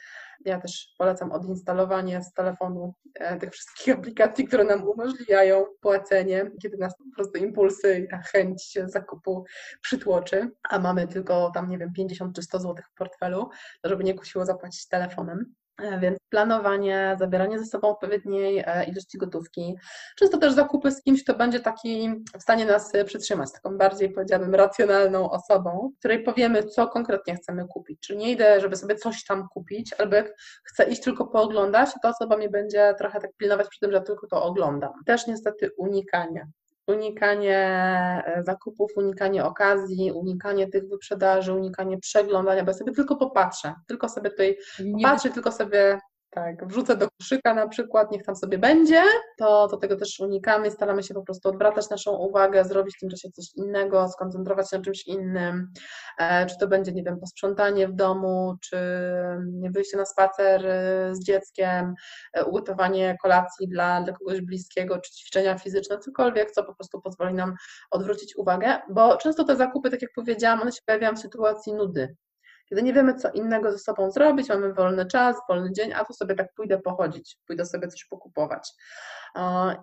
Ja 0.46 0.62
też 0.62 0.96
polecam 0.98 1.32
odinstalowanie 1.32 2.24
z 2.24 2.34
telefonu 2.34 2.94
e, 3.14 3.40
tych 3.40 3.52
wszystkich 3.52 3.94
aplikacji, 3.98 4.48
które 4.48 4.64
nam 4.64 4.88
umożliwiają 4.88 5.66
płacenie, 5.82 6.52
kiedy 6.62 6.78
nas 6.78 6.98
po 6.98 7.04
prostu 7.16 7.38
impulsy 7.38 8.00
i 8.00 8.08
ta 8.08 8.18
chęć 8.18 8.78
zakupu 8.86 9.46
przytłoczy, 9.82 10.52
a 10.70 10.80
mamy 10.80 11.08
tylko 11.08 11.52
tam, 11.54 11.70
nie 11.70 11.78
wiem, 11.78 11.94
50 11.94 12.36
czy 12.36 12.42
100 12.42 12.60
zł 12.60 12.76
w 12.92 12.98
portfelu, 12.98 13.50
żeby 13.84 14.04
nie 14.04 14.14
kusiło 14.14 14.46
zapłacić 14.46 14.88
telefonem. 14.88 15.56
E, 15.82 16.00
więc 16.00 16.18
planowanie, 16.30 17.16
zabieranie 17.20 17.60
ze 17.60 17.66
sobą 17.66 17.90
odpowiedniej 17.90 18.64
e, 18.66 18.84
ilości 18.84 19.18
gotówki, 19.18 19.76
często 20.16 20.38
też 20.38 20.54
zakupy 20.54 20.92
z 20.92 21.04
kimś, 21.04 21.24
kto 21.24 21.36
będzie 21.36 21.60
taki 21.60 22.10
w 22.40 22.42
stanie 22.42 22.66
nas 22.66 22.96
e, 22.96 23.06
przytrzymać, 23.06 23.52
taką 23.52 23.78
bardziej 23.78 24.10
powiedziałabym 24.10 24.56
racjonalną 24.56 25.32
osobą, 25.32 25.92
której 26.00 26.24
powiemy, 26.24 26.64
co 26.64 26.88
konkretnie 26.88 27.36
chcemy 27.36 27.68
kupić. 27.68 28.00
Czy 28.00 28.16
nie 28.16 28.32
idę, 28.32 28.62
żeby 28.62 28.76
sobie 28.76 28.96
coś 28.96 29.24
tam 29.24 29.48
kupić, 29.54 29.94
albo 29.94 30.16
jak 30.16 30.34
chcę 30.64 30.84
iść 30.84 31.02
tylko 31.02 31.28
pooglądać, 31.28 31.90
to 32.02 32.10
osoba 32.10 32.38
mnie 32.38 32.50
będzie 32.50 32.96
trochę 32.98 33.20
tak 33.20 33.32
pilnować 33.38 33.68
przy 33.68 33.80
tym, 33.80 33.92
że 33.92 34.02
tylko 34.02 34.28
to 34.28 34.44
oglądam. 34.44 34.94
Też 35.06 35.28
niestety 35.28 35.70
unikanie 35.78 36.48
unikanie 36.88 37.58
e, 38.26 38.44
zakupów, 38.44 38.92
unikanie 38.96 39.46
okazji, 39.46 40.12
unikanie 40.12 40.68
tych 40.68 40.90
wyprzedaży, 40.90 41.54
unikanie 41.54 41.98
przeglądania, 41.98 42.64
bo 42.64 42.72
ja 42.72 42.78
sobie 42.78 42.92
tylko 42.92 43.16
popatrzę, 43.16 43.74
tylko 43.88 44.10
sobie 44.10 44.30
tutaj 44.30 44.58
patrzę, 45.04 45.30
tylko 45.30 45.52
sobie 45.52 46.00
tak, 46.36 46.68
wrzucę 46.68 46.98
do 46.98 47.08
koszyka 47.20 47.54
na 47.54 47.68
przykład, 47.68 48.12
niech 48.12 48.24
tam 48.24 48.36
sobie 48.36 48.58
będzie, 48.58 49.04
to, 49.38 49.68
to 49.68 49.78
tego 49.78 49.96
też 49.96 50.20
unikamy, 50.20 50.72
staramy 50.72 51.04
się 51.04 51.14
po 51.14 51.22
prostu 51.22 51.50
odwracać 51.50 51.90
naszą 51.90 52.12
uwagę, 52.12 52.66
zrobić 52.66 52.96
w 52.98 53.00
tym 53.00 53.10
czasie 53.10 53.32
coś 53.32 53.46
innego, 53.56 54.10
skoncentrować 54.10 54.70
się 54.70 54.78
na 54.78 54.84
czymś 54.84 55.08
innym, 55.08 55.72
e, 56.20 56.46
czy 56.46 56.56
to 56.60 56.68
będzie, 56.68 56.92
nie 56.92 57.04
wiem, 57.04 57.20
posprzątanie 57.20 57.88
w 57.88 57.94
domu, 57.94 58.56
czy 58.62 58.78
wyjście 59.72 59.98
na 59.98 60.06
spacer 60.06 60.68
e, 60.68 61.16
z 61.16 61.24
dzieckiem, 61.24 61.94
e, 62.34 62.46
ugotowanie 62.46 63.18
kolacji 63.22 63.68
dla, 63.68 64.02
dla 64.02 64.14
kogoś 64.14 64.42
bliskiego, 64.42 64.98
czy 64.98 65.12
ćwiczenia 65.12 65.58
fizyczne, 65.58 66.00
cokolwiek, 66.00 66.52
co 66.52 66.64
po 66.64 66.76
prostu 66.76 67.02
pozwoli 67.02 67.34
nam 67.34 67.54
odwrócić 67.92 68.36
uwagę, 68.38 68.82
bo 68.90 69.18
często 69.18 69.44
te 69.44 69.56
zakupy, 69.56 69.90
tak 69.90 70.02
jak 70.02 70.12
powiedziałam, 70.16 70.62
one 70.62 70.72
się 70.72 70.82
pojawiają 70.86 71.16
w 71.16 71.20
sytuacji 71.20 71.74
nudy, 71.74 72.16
kiedy 72.70 72.84
nie 72.84 72.94
wiemy, 72.94 73.16
co 73.16 73.32
innego 73.32 73.72
ze 73.72 73.80
sobą 73.80 74.12
zrobić, 74.12 74.50
mamy 74.50 74.74
wolny 74.74 75.06
czas, 75.06 75.36
wolny 75.50 75.72
dzień, 75.72 75.94
a 75.94 76.06
to 76.06 76.14
sobie 76.14 76.36
tak 76.36 76.54
pójdę 76.56 76.80
pochodzić, 76.80 77.38
pójdę 77.48 77.66
sobie 77.66 77.88
coś 77.88 78.06
pokupować. 78.06 78.72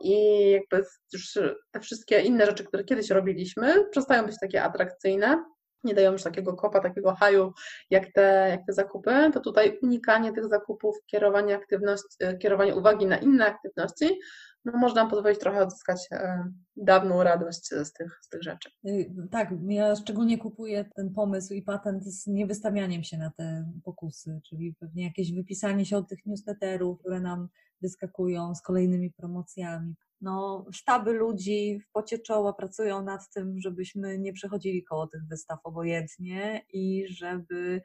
I 0.01 0.51
jakby 0.51 0.87
już 1.13 1.39
te 1.71 1.81
wszystkie 1.81 2.21
inne 2.21 2.47
rzeczy, 2.47 2.65
które 2.65 2.85
kiedyś 2.85 3.11
robiliśmy, 3.11 3.89
przestają 3.91 4.27
być 4.27 4.37
takie 4.41 4.63
atrakcyjne, 4.63 5.45
nie 5.85 5.95
dają 5.95 6.13
już 6.13 6.23
takiego 6.23 6.55
kopa, 6.55 6.81
takiego 6.81 7.15
haju 7.15 7.53
jak 7.91 8.13
te, 8.13 8.47
jak 8.51 8.61
te 8.67 8.73
zakupy, 8.73 9.31
to 9.35 9.41
tutaj 9.41 9.79
unikanie 9.83 10.33
tych 10.33 10.49
zakupów, 10.49 10.97
kierowanie, 11.07 11.57
aktywności, 11.57 12.17
kierowanie 12.43 12.75
uwagi 12.75 13.07
na 13.07 13.17
inne 13.17 13.47
aktywności 13.47 14.21
no 14.65 14.79
można 14.79 15.07
pozwolić 15.07 15.39
trochę 15.39 15.63
odzyskać 15.63 16.09
e, 16.13 16.45
dawną 16.77 17.23
radość 17.23 17.67
z 17.69 17.93
tych, 17.93 18.19
z 18.23 18.29
tych 18.29 18.43
rzeczy. 18.43 18.71
Y, 18.87 19.15
tak, 19.31 19.55
ja 19.69 19.97
szczególnie 19.97 20.39
kupuję 20.39 20.85
ten 20.95 21.13
pomysł 21.15 21.55
i 21.55 21.63
patent 21.63 22.05
z 22.05 22.27
niewystawianiem 22.27 23.05
się 23.05 23.19
na 23.19 23.31
te 23.31 23.73
pokusy, 23.85 24.41
czyli 24.49 24.75
pewnie 24.81 25.05
jakieś 25.05 25.33
wypisanie 25.33 25.87
się 25.87 25.97
od 25.97 26.09
tych 26.09 26.27
newsletterów, 26.27 26.99
które 26.99 27.21
nam 27.21 27.49
wyskakują 27.83 28.55
z 28.55 28.63
kolejnymi 28.63 29.11
promocjami. 29.11 29.95
No, 30.21 30.67
sztaby 30.73 31.13
ludzi 31.13 31.81
w 31.81 31.93
pocie 31.93 32.19
czoła 32.19 32.53
pracują 32.53 33.03
nad 33.03 33.31
tym, 33.35 33.61
żebyśmy 33.61 34.19
nie 34.19 34.33
przechodzili 34.33 34.85
koło 34.85 35.07
tych 35.07 35.27
wystaw 35.27 35.59
obojętnie 35.65 36.63
i 36.73 37.05
żeby 37.09 37.83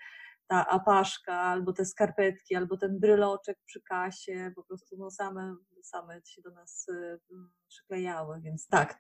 ta 0.48 0.68
apaszka, 0.68 1.34
albo 1.34 1.74
te 1.74 1.86
skarpetki, 1.86 2.56
albo 2.56 2.77
ten 2.77 3.00
bryloczek 3.00 3.58
przy 3.66 3.82
kasie, 3.82 4.51
po 4.56 4.63
prostu 4.63 4.98
no 4.98 5.12
same 5.12 5.56
same 5.84 6.22
się 6.25 6.42
do 6.42 6.51
nas 6.51 6.88
przyklejały, 7.67 8.41
więc 8.41 8.67
tak, 8.67 9.00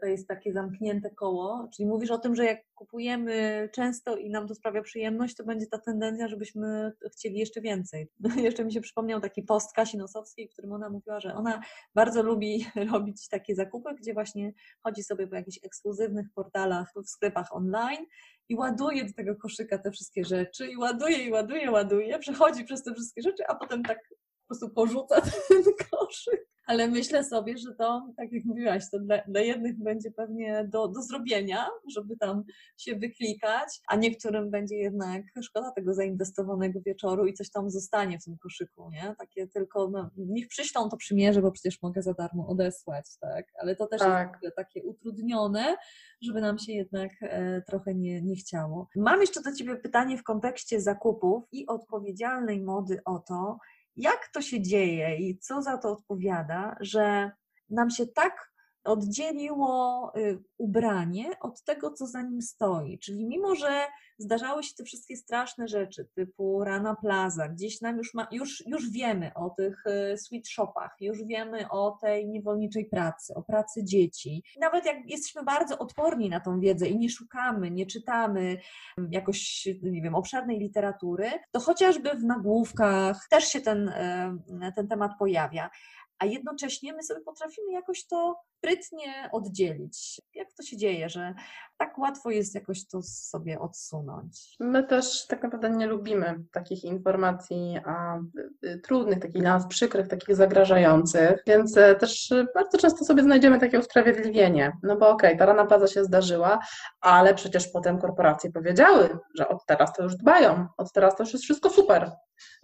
to 0.00 0.06
jest 0.06 0.28
takie 0.28 0.52
zamknięte 0.52 1.10
koło, 1.10 1.68
czyli 1.76 1.88
mówisz 1.88 2.10
o 2.10 2.18
tym, 2.18 2.36
że 2.36 2.44
jak 2.44 2.58
kupujemy 2.74 3.68
często 3.72 4.16
i 4.16 4.30
nam 4.30 4.48
to 4.48 4.54
sprawia 4.54 4.82
przyjemność, 4.82 5.36
to 5.36 5.44
będzie 5.44 5.66
ta 5.66 5.78
tendencja, 5.78 6.28
żebyśmy 6.28 6.92
chcieli 7.12 7.38
jeszcze 7.38 7.60
więcej. 7.60 8.08
jeszcze 8.36 8.64
mi 8.64 8.72
się 8.72 8.80
przypomniał 8.80 9.20
taki 9.20 9.42
post 9.42 9.72
Kasi 9.72 9.98
Nosowskiej, 9.98 10.48
w 10.48 10.52
którym 10.52 10.72
ona 10.72 10.90
mówiła, 10.90 11.20
że 11.20 11.34
ona 11.34 11.60
bardzo 11.94 12.22
lubi 12.22 12.66
robić 12.92 13.28
takie 13.28 13.54
zakupy, 13.54 13.94
gdzie 13.94 14.14
właśnie 14.14 14.52
chodzi 14.82 15.02
sobie 15.02 15.26
po 15.26 15.34
jakichś 15.34 15.58
ekskluzywnych 15.62 16.26
portalach 16.34 16.92
w 17.04 17.08
sklepach 17.08 17.56
online 17.56 18.06
i 18.48 18.56
ładuje 18.56 19.04
do 19.04 19.12
tego 19.12 19.36
koszyka 19.36 19.78
te 19.78 19.90
wszystkie 19.90 20.24
rzeczy 20.24 20.66
i 20.66 20.76
ładuje, 20.76 21.18
i 21.18 21.30
ładuje, 21.30 21.70
ładuje, 21.70 22.18
przechodzi 22.18 22.64
przez 22.64 22.82
te 22.82 22.94
wszystkie 22.94 23.22
rzeczy, 23.22 23.46
a 23.48 23.54
potem 23.54 23.82
tak 23.82 23.98
po 24.08 24.46
prostu 24.48 24.70
porzuca 24.70 25.20
ten 25.48 25.62
koszyk 25.90 26.53
ale 26.66 26.88
myślę 26.88 27.24
sobie, 27.24 27.58
że 27.58 27.74
to, 27.74 28.12
tak 28.16 28.32
jak 28.32 28.44
mówiłaś, 28.44 28.90
to 28.90 28.98
dla, 28.98 29.18
dla 29.28 29.40
jednych 29.40 29.78
będzie 29.78 30.10
pewnie 30.10 30.68
do, 30.72 30.88
do 30.88 31.02
zrobienia, 31.02 31.66
żeby 31.94 32.16
tam 32.16 32.44
się 32.76 32.96
wyklikać, 32.96 33.80
a 33.88 33.96
niektórym 33.96 34.50
będzie 34.50 34.76
jednak 34.76 35.22
szkoda 35.42 35.70
tego 35.70 35.94
zainwestowanego 35.94 36.80
wieczoru 36.80 37.26
i 37.26 37.34
coś 37.34 37.50
tam 37.50 37.70
zostanie 37.70 38.18
w 38.18 38.24
tym 38.24 38.38
koszyku, 38.38 38.90
nie? 38.90 39.14
Takie 39.18 39.46
tylko, 39.48 39.88
no, 39.88 40.10
niech 40.16 40.48
przyślą 40.48 40.88
to 40.88 40.96
przymierze, 40.96 41.42
bo 41.42 41.52
przecież 41.52 41.82
mogę 41.82 42.02
za 42.02 42.14
darmo 42.14 42.48
odesłać, 42.48 43.06
tak? 43.20 43.46
Ale 43.60 43.76
to 43.76 43.86
też 43.86 44.00
tak. 44.00 44.38
jest 44.42 44.56
takie 44.56 44.82
utrudnione, 44.82 45.76
żeby 46.20 46.40
nam 46.40 46.58
się 46.58 46.72
jednak 46.72 47.10
e, 47.20 47.62
trochę 47.62 47.94
nie, 47.94 48.22
nie 48.22 48.36
chciało. 48.36 48.88
Mam 48.96 49.20
jeszcze 49.20 49.42
do 49.42 49.52
Ciebie 49.52 49.76
pytanie 49.76 50.18
w 50.18 50.22
kontekście 50.22 50.80
zakupów 50.80 51.44
i 51.52 51.66
odpowiedzialnej 51.66 52.60
mody 52.60 53.00
o 53.04 53.18
to, 53.18 53.58
jak 53.96 54.28
to 54.28 54.42
się 54.42 54.62
dzieje 54.62 55.16
i 55.16 55.38
co 55.38 55.62
za 55.62 55.78
to 55.78 55.92
odpowiada, 55.92 56.76
że 56.80 57.30
nam 57.70 57.90
się 57.90 58.06
tak 58.06 58.53
oddzieliło 58.84 60.12
y, 60.16 60.38
ubranie 60.58 61.40
od 61.40 61.62
tego, 61.62 61.90
co 61.90 62.06
za 62.06 62.22
nim 62.22 62.42
stoi. 62.42 62.98
Czyli 62.98 63.26
mimo, 63.26 63.54
że 63.54 63.86
zdarzały 64.18 64.62
się 64.62 64.74
te 64.74 64.84
wszystkie 64.84 65.16
straszne 65.16 65.68
rzeczy, 65.68 66.08
typu 66.14 66.64
Rana 66.64 66.94
Plaza, 66.94 67.48
gdzieś 67.48 67.80
nam 67.80 67.96
już, 67.96 68.14
ma, 68.14 68.28
już, 68.32 68.66
już 68.66 68.90
wiemy 68.90 69.34
o 69.34 69.50
tych 69.50 69.84
y, 69.86 70.18
sweet 70.18 70.48
shopach, 70.48 70.96
już 71.00 71.24
wiemy 71.24 71.68
o 71.70 71.98
tej 72.00 72.28
niewolniczej 72.28 72.84
pracy, 72.86 73.34
o 73.34 73.42
pracy 73.42 73.84
dzieci. 73.84 74.42
Nawet 74.60 74.86
jak 74.86 74.96
jesteśmy 75.10 75.42
bardzo 75.42 75.78
odporni 75.78 76.30
na 76.30 76.40
tą 76.40 76.60
wiedzę 76.60 76.88
i 76.88 76.98
nie 76.98 77.10
szukamy, 77.10 77.70
nie 77.70 77.86
czytamy 77.86 78.56
mm, 78.98 79.12
jakoś, 79.12 79.68
nie 79.82 80.02
wiem, 80.02 80.14
obszernej 80.14 80.58
literatury, 80.58 81.30
to 81.52 81.60
chociażby 81.60 82.10
w 82.10 82.24
nagłówkach 82.24 83.26
też 83.30 83.44
się 83.44 83.60
ten, 83.60 83.88
y, 83.88 84.72
ten 84.76 84.88
temat 84.88 85.12
pojawia 85.18 85.70
a 86.18 86.26
jednocześnie 86.26 86.92
my 86.92 87.02
sobie 87.02 87.20
potrafimy 87.20 87.72
jakoś 87.72 88.06
to 88.06 88.36
sprytnie 88.58 89.28
oddzielić. 89.32 90.22
Jak 90.34 90.52
to 90.52 90.62
się 90.62 90.76
dzieje, 90.76 91.08
że 91.08 91.34
tak 91.76 91.98
łatwo 91.98 92.30
jest 92.30 92.54
jakoś 92.54 92.86
to 92.86 93.02
sobie 93.02 93.60
odsunąć? 93.60 94.56
My 94.60 94.84
też 94.84 95.26
tak 95.26 95.42
naprawdę 95.42 95.70
nie 95.70 95.86
lubimy 95.86 96.44
takich 96.52 96.84
informacji 96.84 97.78
a, 97.84 98.18
y, 98.64 98.78
trudnych, 98.78 99.18
takich 99.18 99.42
dla 99.42 99.54
nas 99.54 99.66
przykrych, 99.66 100.08
takich 100.08 100.36
zagrażających, 100.36 101.42
więc 101.46 101.76
e, 101.76 101.94
też 101.94 102.34
bardzo 102.54 102.78
często 102.78 103.04
sobie 103.04 103.22
znajdziemy 103.22 103.60
takie 103.60 103.78
usprawiedliwienie. 103.78 104.72
No 104.82 104.96
bo 104.96 105.08
okej, 105.08 105.30
okay, 105.30 105.38
ta 105.38 105.46
rana 105.46 105.64
plaza 105.64 105.86
się 105.86 106.04
zdarzyła, 106.04 106.58
ale 107.00 107.34
przecież 107.34 107.68
potem 107.68 107.98
korporacje 107.98 108.52
powiedziały, 108.52 109.18
że 109.34 109.48
od 109.48 109.66
teraz 109.66 109.92
to 109.92 110.02
już 110.02 110.16
dbają, 110.16 110.66
od 110.76 110.92
teraz 110.92 111.16
to 111.16 111.22
już 111.22 111.32
jest 111.32 111.44
wszystko 111.44 111.70
super. 111.70 112.10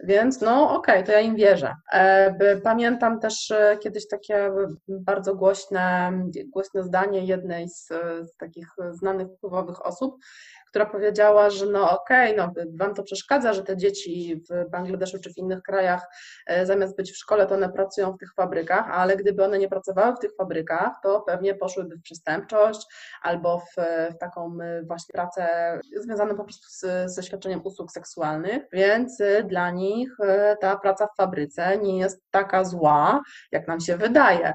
Więc 0.03 0.41
no 0.41 0.75
okej, 0.75 0.95
okay, 0.95 1.03
to 1.03 1.11
ja 1.11 1.19
im 1.19 1.35
wierzę. 1.35 1.75
E, 1.93 2.55
pamiętam 2.55 3.19
też 3.19 3.51
e, 3.51 3.77
kiedyś 3.77 4.07
takie 4.07 4.51
bardzo 4.87 5.35
głośne, 5.35 6.11
głośne 6.53 6.83
zdanie 6.83 7.25
jednej 7.25 7.69
z, 7.69 7.87
z 8.23 8.35
takich 8.37 8.67
znanych 8.91 9.27
wpływowych 9.37 9.85
osób, 9.85 10.15
która 10.71 10.85
powiedziała, 10.85 11.49
że 11.49 11.65
no 11.65 12.01
okej, 12.01 12.39
okay, 12.39 12.51
no 12.55 12.63
wam 12.85 12.95
to 12.95 13.03
przeszkadza, 13.03 13.53
że 13.53 13.63
te 13.63 13.77
dzieci 13.77 14.41
w 14.49 14.69
Bangladeszu 14.69 15.19
czy 15.19 15.33
w 15.33 15.37
innych 15.37 15.61
krajach 15.61 16.07
e, 16.47 16.65
zamiast 16.65 16.97
być 16.97 17.11
w 17.11 17.17
szkole, 17.17 17.47
to 17.47 17.55
one 17.55 17.69
pracują 17.69 18.13
w 18.13 18.17
tych 18.17 18.33
fabrykach, 18.33 18.89
ale 18.89 19.17
gdyby 19.17 19.45
one 19.45 19.59
nie 19.59 19.69
pracowały 19.69 20.15
w 20.15 20.19
tych 20.19 20.31
fabrykach, 20.35 20.91
to 21.03 21.21
pewnie 21.21 21.55
poszłyby 21.55 21.95
w 21.95 22.01
przestępczość 22.01 22.87
albo 23.21 23.59
w, 23.59 23.75
w 24.15 24.17
taką 24.17 24.57
e, 24.61 24.83
właśnie 24.83 25.13
pracę 25.13 25.47
związaną 25.95 26.35
po 26.35 26.43
prostu 26.43 26.67
z, 26.69 27.11
ze 27.15 27.23
świadczeniem 27.23 27.61
usług 27.63 27.91
seksualnych, 27.91 28.63
więc 28.73 29.21
e, 29.21 29.43
dla 29.43 29.71
nich 29.71 30.17
ta 30.61 30.77
praca 30.77 31.07
w 31.07 31.15
fabryce 31.17 31.77
nie 31.77 31.99
jest 31.99 32.23
taka 32.31 32.63
zła, 32.63 33.21
jak 33.51 33.67
nam 33.67 33.79
się 33.79 33.97
wydaje. 33.97 34.53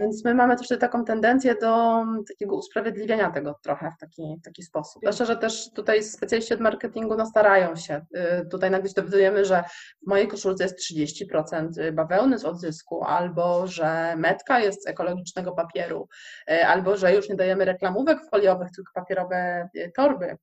Więc 0.00 0.24
my 0.24 0.34
mamy 0.34 0.56
też 0.56 0.78
taką 0.78 1.04
tendencję 1.04 1.54
do 1.54 2.04
takiego 2.28 2.56
usprawiedliwienia 2.56 3.30
tego 3.30 3.58
trochę 3.62 3.90
w 3.96 4.00
taki, 4.00 4.36
w 4.40 4.44
taki 4.44 4.62
sposób. 4.62 5.02
Zwłaszcza, 5.02 5.24
że 5.24 5.36
też 5.40 5.70
tutaj 5.74 6.02
specjaliści 6.02 6.54
od 6.54 6.60
marketingu 6.60 7.16
no, 7.16 7.26
starają 7.26 7.76
się. 7.76 8.00
Y, 8.42 8.48
tutaj 8.50 8.70
nagle 8.70 8.88
się 8.88 8.94
dowiadujemy, 8.94 9.44
że 9.44 9.64
w 10.02 10.06
mojej 10.06 10.28
koszulce 10.28 10.64
jest 10.64 10.78
30% 10.78 11.92
bawełny 11.92 12.38
z 12.38 12.44
odzysku, 12.44 13.04
albo 13.04 13.66
że 13.66 14.16
metka 14.16 14.60
jest 14.60 14.82
z 14.82 14.86
ekologicznego 14.86 15.52
papieru, 15.52 16.08
y, 16.50 16.66
albo 16.66 16.96
że 16.96 17.14
już 17.14 17.28
nie 17.28 17.36
dajemy 17.36 17.64
reklamówek 17.64 18.18
foliowych, 18.30 18.68
tylko 18.76 18.92
papierowe 18.94 19.68
y, 19.76 19.92
torby. 19.96 20.36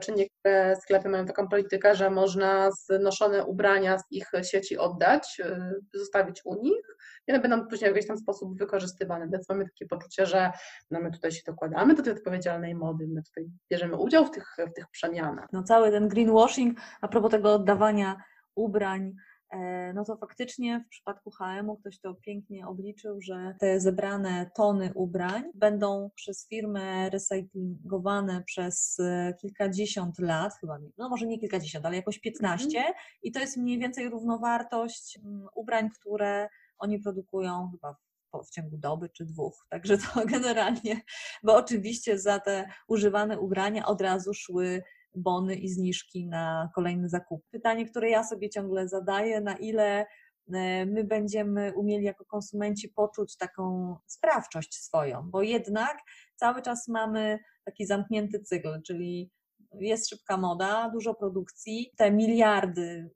Czy 0.00 0.12
niektóre 0.44 0.76
sklepy 0.76 1.08
mają 1.08 1.26
taką 1.26 1.48
politykę, 1.48 1.94
że 1.94 2.10
można 2.10 2.70
znoszone 2.70 3.44
ubrania 3.44 3.98
z 3.98 4.02
ich 4.10 4.30
sieci 4.42 4.78
oddać, 4.78 5.42
zostawić 5.94 6.40
u 6.44 6.62
nich, 6.62 6.96
i 7.26 7.32
one 7.32 7.40
będą 7.40 7.66
później 7.66 7.90
w 7.90 7.94
jakiś 7.94 8.08
tam 8.08 8.18
sposób 8.18 8.58
wykorzystywane. 8.58 9.28
Więc 9.28 9.48
mamy 9.48 9.64
takie 9.64 9.86
poczucie, 9.86 10.26
że 10.26 10.52
no 10.90 11.00
my 11.00 11.10
tutaj 11.10 11.32
się 11.32 11.42
dokładamy 11.46 11.94
do 11.94 12.02
tej 12.02 12.12
odpowiedzialnej 12.12 12.74
mody, 12.74 13.08
my 13.08 13.22
tutaj 13.22 13.46
bierzemy 13.70 13.96
udział 13.96 14.26
w 14.26 14.30
tych, 14.30 14.56
w 14.70 14.72
tych 14.72 14.88
przemianach. 14.90 15.46
No 15.52 15.62
cały 15.62 15.90
ten 15.90 16.08
greenwashing, 16.08 16.78
a 17.00 17.08
propos 17.08 17.30
tego 17.30 17.54
oddawania 17.54 18.16
ubrań, 18.54 19.12
no 19.94 20.04
to 20.04 20.16
faktycznie 20.16 20.84
w 20.86 20.88
przypadku 20.88 21.30
HM-u 21.30 21.76
ktoś 21.76 22.00
to 22.00 22.14
pięknie 22.14 22.66
obliczył, 22.66 23.20
że 23.20 23.54
te 23.60 23.80
zebrane 23.80 24.50
tony 24.56 24.92
ubrań 24.94 25.44
będą 25.54 26.10
przez 26.14 26.48
firmę 26.48 27.10
recyklingowane 27.10 28.42
przez 28.46 28.96
e, 29.00 29.34
kilkadziesiąt 29.40 30.18
lat, 30.18 30.54
chyba, 30.60 30.78
no 30.98 31.08
może 31.08 31.26
nie 31.26 31.38
kilkadziesiąt, 31.38 31.86
ale 31.86 31.96
jakoś 31.96 32.18
piętnaście 32.18 32.78
mhm. 32.78 32.94
i 33.22 33.32
to 33.32 33.40
jest 33.40 33.56
mniej 33.56 33.78
więcej 33.78 34.08
równowartość 34.08 35.18
mm, 35.24 35.46
ubrań, 35.54 35.90
które 36.00 36.48
oni 36.78 36.98
produkują 36.98 37.70
chyba 37.72 37.96
w 38.46 38.50
ciągu 38.50 38.78
doby 38.78 39.08
czy 39.08 39.24
dwóch. 39.24 39.66
Także 39.68 39.98
to 39.98 40.04
generalnie, 40.34 41.00
bo 41.42 41.56
oczywiście 41.56 42.18
za 42.18 42.40
te 42.40 42.68
używane 42.88 43.40
ubrania 43.40 43.86
od 43.86 44.00
razu 44.00 44.34
szły 44.34 44.82
bony 45.14 45.54
i 45.54 45.68
zniżki 45.68 46.26
na 46.26 46.70
kolejny 46.74 47.08
zakup. 47.08 47.42
Pytanie, 47.50 47.86
które 47.86 48.10
ja 48.10 48.24
sobie 48.24 48.50
ciągle 48.50 48.88
zadaję, 48.88 49.40
na 49.40 49.56
ile 49.56 50.06
e, 50.52 50.86
my 50.86 51.04
będziemy 51.04 51.72
umieli 51.74 52.04
jako 52.04 52.24
konsumenci 52.24 52.88
poczuć 52.88 53.36
taką 53.36 53.96
sprawczość 54.06 54.74
swoją, 54.74 55.30
bo 55.30 55.42
jednak 55.42 55.98
cały 56.36 56.62
czas 56.62 56.88
mamy 56.88 57.38
taki 57.64 57.86
zamknięty 57.86 58.40
cykl, 58.40 58.82
czyli 58.82 59.30
jest 59.80 60.08
szybka 60.08 60.36
moda, 60.36 60.90
dużo 60.90 61.14
produkcji, 61.14 61.92
te 61.96 62.10
miliardy 62.10 63.10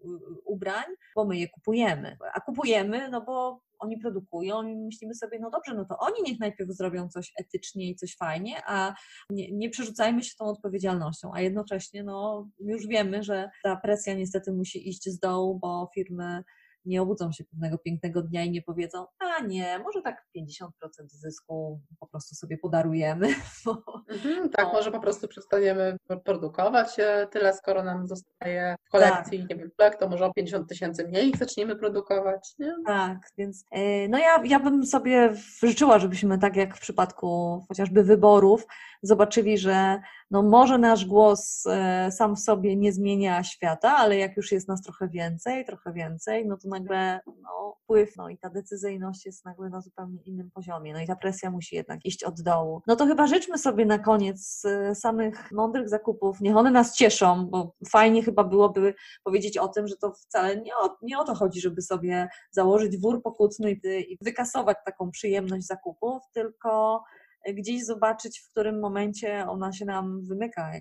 ubrań, 0.44 0.85
bo 1.16 1.24
my 1.24 1.38
je 1.38 1.48
kupujemy. 1.48 2.16
A 2.35 2.40
kupujemy, 2.40 3.09
no 3.09 3.20
bo 3.20 3.61
oni 3.85 3.99
produkują 3.99 4.62
i 4.62 4.77
myślimy 4.77 5.14
sobie, 5.14 5.38
no 5.38 5.51
dobrze, 5.51 5.75
no 5.75 5.85
to 5.85 5.99
oni 5.99 6.23
niech 6.27 6.40
najpierw 6.40 6.70
zrobią 6.70 7.09
coś 7.09 7.33
etycznie 7.40 7.90
i 7.90 7.97
coś 7.97 8.16
fajnie, 8.16 8.62
a 8.66 8.94
nie, 9.31 9.53
nie 9.53 9.70
przerzucajmy 9.70 10.23
się 10.23 10.37
tą 10.38 10.44
odpowiedzialnością, 10.44 11.31
a 11.35 11.40
jednocześnie 11.40 12.05
no 12.05 12.49
już 12.59 12.87
wiemy, 12.87 13.23
że 13.23 13.51
ta 13.62 13.77
presja 13.77 14.14
niestety 14.14 14.53
musi 14.53 14.88
iść 14.88 15.09
z 15.09 15.18
dołu, 15.18 15.59
bo 15.59 15.90
firmy 15.94 16.44
nie 16.85 17.03
obudzą 17.03 17.33
się 17.33 17.44
pewnego 17.44 17.79
pięknego 17.79 18.23
dnia 18.23 18.44
i 18.44 18.51
nie 18.51 18.62
powiedzą, 18.62 19.07
a 19.18 19.42
nie, 19.42 19.79
może 19.79 20.03
tak 20.03 20.27
50% 20.37 20.68
zysku 21.07 21.81
po 22.01 22.07
prostu 22.07 22.35
sobie 22.35 22.59
podarujemy. 22.59 23.29
Bo, 23.64 23.83
mhm, 24.09 24.51
tak, 24.51 24.73
może 24.73 24.92
po 24.92 25.01
prostu 25.01 25.29
przestaniemy 25.29 25.97
produkować 26.25 26.97
tyle, 27.31 27.55
skoro 27.55 27.83
nam 27.83 28.07
zostaje 28.07 28.77
w 28.87 28.90
kolekcji, 28.90 29.38
tak. 29.38 29.51
nie 29.51 29.57
wiem, 29.57 29.70
plek, 29.77 29.99
to 29.99 30.09
może 30.09 30.27
o 30.27 30.33
50 30.33 30.68
tysięcy 30.68 31.09
mniej 31.09 31.33
zaczniemy 31.38 31.77
produkować. 31.77 32.55
Nie? 32.59 32.75
Tak, 32.87 33.18
więc 33.38 33.64
e, 33.70 34.09
no 34.09 34.18
ja, 34.18 34.42
ja 34.44 34.61
bym 34.61 34.87
sobie 34.87 35.35
życzyła, 35.62 35.99
żebyśmy 35.99 36.38
tak 36.38 36.57
jak 36.57 36.77
w 36.77 36.81
przypadku 36.81 37.64
chociażby 37.68 38.05
wyborów, 38.05 38.66
zobaczyli, 39.03 39.59
że 39.59 40.01
no 40.31 40.42
może 40.42 40.79
nasz 40.79 41.05
głos 41.05 41.66
e, 41.66 42.12
sam 42.12 42.37
w 42.37 42.40
sobie 42.40 42.77
nie 42.77 42.92
zmienia 42.92 43.44
świata, 43.44 43.97
ale 43.97 44.16
jak 44.16 44.37
już 44.37 44.53
jest 44.53 44.68
nas 44.68 44.83
trochę 44.83 45.09
więcej, 45.09 45.64
trochę 45.64 45.92
więcej, 45.92 46.47
no 46.47 46.57
to 46.57 46.68
nagle 46.74 47.20
no, 47.26 47.76
wpływ, 47.84 48.16
no 48.16 48.28
i 48.28 48.38
ta 48.38 48.50
decyzyjność 48.50 49.26
jest 49.26 49.44
nagle 49.44 49.68
na 49.68 49.80
zupełnie 49.80 50.22
innym 50.22 50.50
poziomie, 50.50 50.92
no 50.92 51.00
i 51.00 51.06
ta 51.06 51.16
presja 51.16 51.50
musi 51.50 51.76
jednak 51.76 52.04
iść 52.04 52.24
od 52.24 52.40
dołu. 52.40 52.82
No 52.87 52.96
to 52.96 53.06
chyba 53.06 53.26
życzmy 53.26 53.58
sobie 53.58 53.87
na 53.87 53.98
koniec 53.98 54.64
y, 54.64 54.94
samych 54.94 55.52
mądrych 55.52 55.88
zakupów, 55.88 56.40
niech 56.40 56.56
one 56.56 56.70
nas 56.70 56.96
cieszą, 56.96 57.46
bo 57.46 57.74
fajnie 57.90 58.22
chyba 58.22 58.44
byłoby 58.44 58.94
powiedzieć 59.24 59.58
o 59.58 59.68
tym, 59.68 59.88
że 59.88 59.96
to 59.96 60.12
wcale 60.12 60.56
nie 60.56 60.76
o, 60.76 60.96
nie 61.02 61.18
o 61.18 61.24
to 61.24 61.34
chodzi, 61.34 61.60
żeby 61.60 61.82
sobie 61.82 62.28
założyć 62.50 63.00
wór 63.00 63.22
pokutny 63.22 63.72
i, 63.72 64.12
i 64.12 64.18
wykasować 64.20 64.76
taką 64.84 65.10
przyjemność 65.10 65.66
zakupów, 65.66 66.22
tylko 66.32 67.02
gdzieś 67.52 67.85
zobaczyć, 67.85 68.40
w 68.40 68.48
którym 68.48 68.80
momencie 68.80 69.46
ona 69.48 69.72
się 69.72 69.85
nam 69.85 70.24
wymyka 70.24 70.72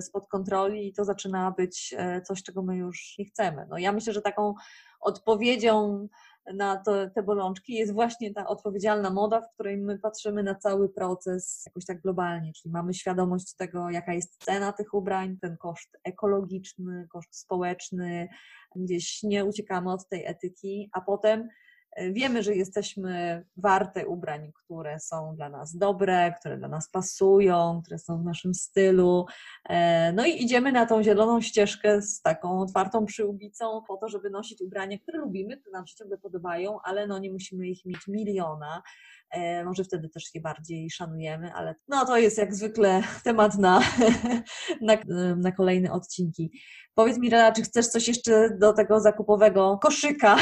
spod 0.00 0.28
kontroli 0.28 0.88
i 0.88 0.92
to 0.92 1.04
zaczyna 1.04 1.50
być 1.50 1.94
e, 1.98 2.22
coś, 2.22 2.42
czego 2.42 2.62
my 2.62 2.76
już 2.76 3.14
nie 3.18 3.24
chcemy. 3.24 3.66
No 3.70 3.78
ja 3.78 3.92
myślę, 3.92 4.12
że 4.12 4.22
taką 4.22 4.54
odpowiedzią 5.00 6.08
na 6.54 6.76
to, 6.76 7.10
te 7.14 7.22
bolączki 7.22 7.74
jest 7.74 7.92
właśnie 7.92 8.34
ta 8.34 8.46
odpowiedzialna 8.46 9.10
moda, 9.10 9.40
w 9.40 9.54
której 9.54 9.76
my 9.76 9.98
patrzymy 9.98 10.42
na 10.42 10.54
cały 10.54 10.88
proces 10.88 11.62
jakoś 11.66 11.86
tak 11.86 12.00
globalnie, 12.00 12.52
czyli 12.52 12.72
mamy 12.72 12.94
świadomość 12.94 13.54
tego, 13.56 13.90
jaka 13.90 14.12
jest 14.12 14.44
cena 14.44 14.72
tych 14.72 14.94
ubrań, 14.94 15.36
ten 15.40 15.56
koszt 15.56 15.98
ekologiczny, 16.04 17.06
koszt 17.12 17.36
społeczny, 17.36 18.28
gdzieś 18.76 19.22
nie 19.22 19.44
uciekamy 19.44 19.92
od 19.92 20.08
tej 20.08 20.26
etyki, 20.26 20.90
a 20.92 21.00
potem 21.00 21.48
Wiemy, 21.96 22.42
że 22.42 22.54
jesteśmy 22.54 23.44
warte 23.56 24.06
ubrań, 24.06 24.52
które 24.54 25.00
są 25.00 25.36
dla 25.36 25.48
nas 25.48 25.76
dobre, 25.76 26.34
które 26.40 26.58
dla 26.58 26.68
nas 26.68 26.90
pasują, 26.90 27.80
które 27.84 27.98
są 27.98 28.22
w 28.22 28.24
naszym 28.24 28.54
stylu. 28.54 29.26
E, 29.68 30.12
no 30.12 30.26
i 30.26 30.42
idziemy 30.42 30.72
na 30.72 30.86
tą 30.86 31.02
zieloną 31.02 31.40
ścieżkę 31.40 32.02
z 32.02 32.22
taką 32.22 32.60
otwartą 32.60 33.06
przyłbicą 33.06 33.82
po 33.88 33.96
to, 33.96 34.08
żeby 34.08 34.30
nosić 34.30 34.62
ubrania, 34.62 34.98
które 34.98 35.18
lubimy, 35.18 35.56
które 35.56 35.72
nam 35.72 35.86
się 35.86 35.96
ciągle 35.96 36.18
podobają, 36.18 36.78
ale 36.84 37.06
no 37.06 37.18
nie 37.18 37.32
musimy 37.32 37.68
ich 37.68 37.84
mieć 37.84 38.08
miliona. 38.08 38.82
E, 39.30 39.64
może 39.64 39.84
wtedy 39.84 40.08
też 40.08 40.34
je 40.34 40.40
bardziej 40.40 40.90
szanujemy, 40.90 41.52
ale 41.54 41.74
no 41.88 42.06
to 42.06 42.18
jest 42.18 42.38
jak 42.38 42.54
zwykle 42.54 43.02
temat 43.24 43.58
na, 43.58 43.80
na, 44.82 44.96
na 45.36 45.52
kolejne 45.52 45.92
odcinki. 45.92 46.52
Powiedz 46.94 47.18
mi, 47.18 47.30
Rela, 47.30 47.52
czy 47.52 47.62
chcesz 47.62 47.86
coś 47.86 48.08
jeszcze 48.08 48.56
do 48.60 48.72
tego 48.72 49.00
zakupowego 49.00 49.78
koszyka 49.82 50.36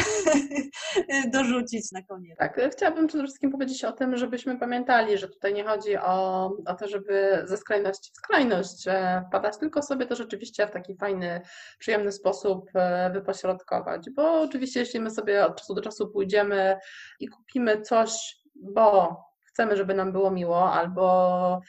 dorzucić 1.34 1.92
na 1.92 2.02
koniec? 2.02 2.38
Tak, 2.38 2.60
chciałabym 2.72 3.06
przede 3.06 3.24
wszystkim 3.24 3.50
powiedzieć 3.50 3.84
o 3.84 3.92
tym, 3.92 4.16
żebyśmy 4.16 4.58
pamiętali, 4.58 5.18
że 5.18 5.28
tutaj 5.28 5.54
nie 5.54 5.64
chodzi 5.64 5.96
o, 5.96 6.46
o 6.66 6.74
to, 6.74 6.88
żeby 6.88 7.42
ze 7.44 7.56
skrajności 7.56 8.10
w 8.12 8.16
skrajność 8.16 8.84
wpadać, 9.28 9.58
tylko 9.58 9.82
sobie 9.82 10.06
to 10.06 10.16
rzeczywiście 10.16 10.66
w 10.66 10.70
taki 10.70 10.96
fajny, 10.96 11.40
przyjemny 11.78 12.12
sposób 12.12 12.70
e, 12.74 13.10
wypośrodkować. 13.10 14.10
Bo 14.10 14.40
oczywiście, 14.40 14.80
jeśli 14.80 15.00
my 15.00 15.10
sobie 15.10 15.46
od 15.46 15.56
czasu 15.56 15.74
do 15.74 15.82
czasu 15.82 16.08
pójdziemy 16.08 16.78
i 17.20 17.28
kupimy 17.28 17.80
coś, 17.80 18.37
bo 18.62 19.16
chcemy, 19.58 19.76
żeby 19.76 19.94
nam 19.94 20.12
było 20.12 20.30
miło, 20.30 20.72
albo 20.72 21.60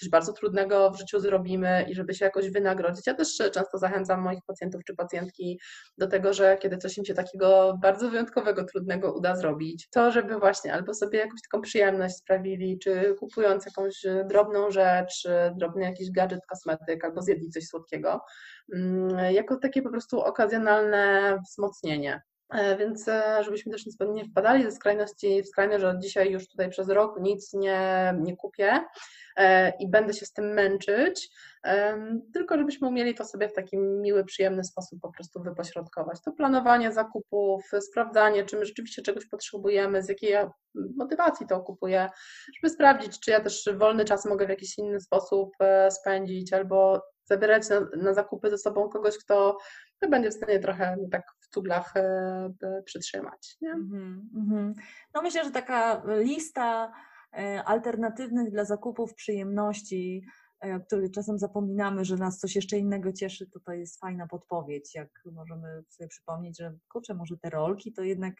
coś 0.00 0.08
bardzo 0.08 0.32
trudnego 0.32 0.90
w 0.90 0.98
życiu 0.98 1.20
zrobimy 1.20 1.86
i 1.88 1.94
żeby 1.94 2.14
się 2.14 2.24
jakoś 2.24 2.50
wynagrodzić. 2.50 3.06
Ja 3.06 3.14
też 3.14 3.36
często 3.52 3.78
zachęcam 3.78 4.20
moich 4.20 4.40
pacjentów 4.46 4.84
czy 4.84 4.94
pacjentki 4.94 5.60
do 5.98 6.06
tego, 6.06 6.32
że 6.34 6.58
kiedy 6.60 6.78
coś 6.78 6.98
im 6.98 7.04
się 7.04 7.14
takiego 7.14 7.78
bardzo 7.82 8.10
wyjątkowego, 8.10 8.64
trudnego 8.64 9.12
uda 9.12 9.36
zrobić, 9.36 9.88
to 9.90 10.10
żeby 10.12 10.38
właśnie 10.38 10.72
albo 10.74 10.94
sobie 10.94 11.18
jakąś 11.18 11.40
taką 11.50 11.62
przyjemność 11.62 12.16
sprawili, 12.16 12.78
czy 12.78 13.14
kupując 13.18 13.66
jakąś 13.66 14.06
drobną 14.28 14.70
rzecz, 14.70 15.28
drobny 15.56 15.84
jakiś 15.84 16.10
gadżet, 16.10 16.40
kosmetyk, 16.48 17.04
albo 17.04 17.22
zjedli 17.22 17.50
coś 17.50 17.64
słodkiego, 17.66 18.20
mm, 18.74 19.34
jako 19.34 19.56
takie 19.56 19.82
po 19.82 19.90
prostu 19.90 20.20
okazjonalne 20.20 21.38
wzmocnienie. 21.48 22.22
E, 22.52 22.76
więc 22.76 23.08
e, 23.08 23.44
żebyśmy 23.44 23.72
też 23.72 23.84
nie 24.08 24.24
wpadali 24.24 24.64
ze 24.64 24.72
skrajności 24.72 25.42
w 25.42 25.48
skrajność, 25.48 25.82
że 25.82 25.98
dzisiaj 26.02 26.30
już 26.30 26.48
tutaj 26.48 26.70
przez 26.70 26.88
rok 26.88 27.20
nic 27.20 27.52
nie, 27.52 28.14
nie 28.20 28.36
kupię 28.36 28.84
e, 29.36 29.70
i 29.70 29.88
będę 29.88 30.14
się 30.14 30.26
z 30.26 30.32
tym 30.32 30.52
męczyć, 30.52 31.30
tylko 32.32 32.58
żebyśmy 32.58 32.88
umieli 32.88 33.14
to 33.14 33.24
sobie 33.24 33.48
w 33.48 33.52
taki 33.52 33.78
miły, 33.78 34.24
przyjemny 34.24 34.64
sposób 34.64 35.00
po 35.00 35.12
prostu 35.12 35.42
wypośrodkować. 35.42 36.22
To 36.24 36.32
planowanie 36.32 36.92
zakupów, 36.92 37.70
sprawdzanie, 37.80 38.44
czy 38.44 38.56
my 38.56 38.64
rzeczywiście 38.64 39.02
czegoś 39.02 39.26
potrzebujemy, 39.26 40.02
z 40.02 40.08
jakiej 40.08 40.36
motywacji 40.96 41.46
to 41.46 41.60
kupuję, 41.60 42.08
żeby 42.56 42.74
sprawdzić, 42.74 43.20
czy 43.20 43.30
ja 43.30 43.40
też 43.40 43.68
wolny 43.76 44.04
czas 44.04 44.24
mogę 44.24 44.46
w 44.46 44.50
jakiś 44.50 44.78
inny 44.78 45.00
sposób 45.00 45.50
spędzić, 45.90 46.52
albo 46.52 47.02
zabierać 47.24 47.68
na, 47.68 47.80
na 47.96 48.14
zakupy 48.14 48.50
ze 48.50 48.58
sobą 48.58 48.88
kogoś, 48.88 49.18
kto 49.18 49.58
będzie 50.10 50.30
w 50.30 50.34
stanie 50.34 50.58
trochę 50.58 50.96
tak 51.10 51.22
tuglach 51.52 51.96
e, 51.96 52.82
przytrzymać. 52.84 53.56
Mm 53.62 54.26
-hmm. 54.50 54.72
No 55.14 55.22
myślę, 55.22 55.44
że 55.44 55.50
taka 55.50 56.02
lista 56.06 56.92
e, 57.32 57.64
alternatywnych 57.64 58.50
dla 58.50 58.64
zakupów 58.64 59.14
przyjemności 59.14 60.26
E, 60.64 60.76
o 60.76 60.80
których 60.80 61.10
czasem 61.10 61.38
zapominamy, 61.38 62.04
że 62.04 62.16
nas 62.16 62.38
coś 62.38 62.56
jeszcze 62.56 62.78
innego 62.78 63.12
cieszy, 63.12 63.46
to 63.46 63.60
to 63.60 63.72
jest 63.72 64.00
fajna 64.00 64.26
podpowiedź, 64.26 64.94
jak 64.94 65.08
możemy 65.32 65.84
sobie 65.88 66.08
przypomnieć, 66.08 66.58
że 66.58 66.72
kurczę, 66.92 67.14
może 67.14 67.36
te 67.36 67.50
rolki 67.50 67.92
to 67.92 68.02
jednak, 68.02 68.34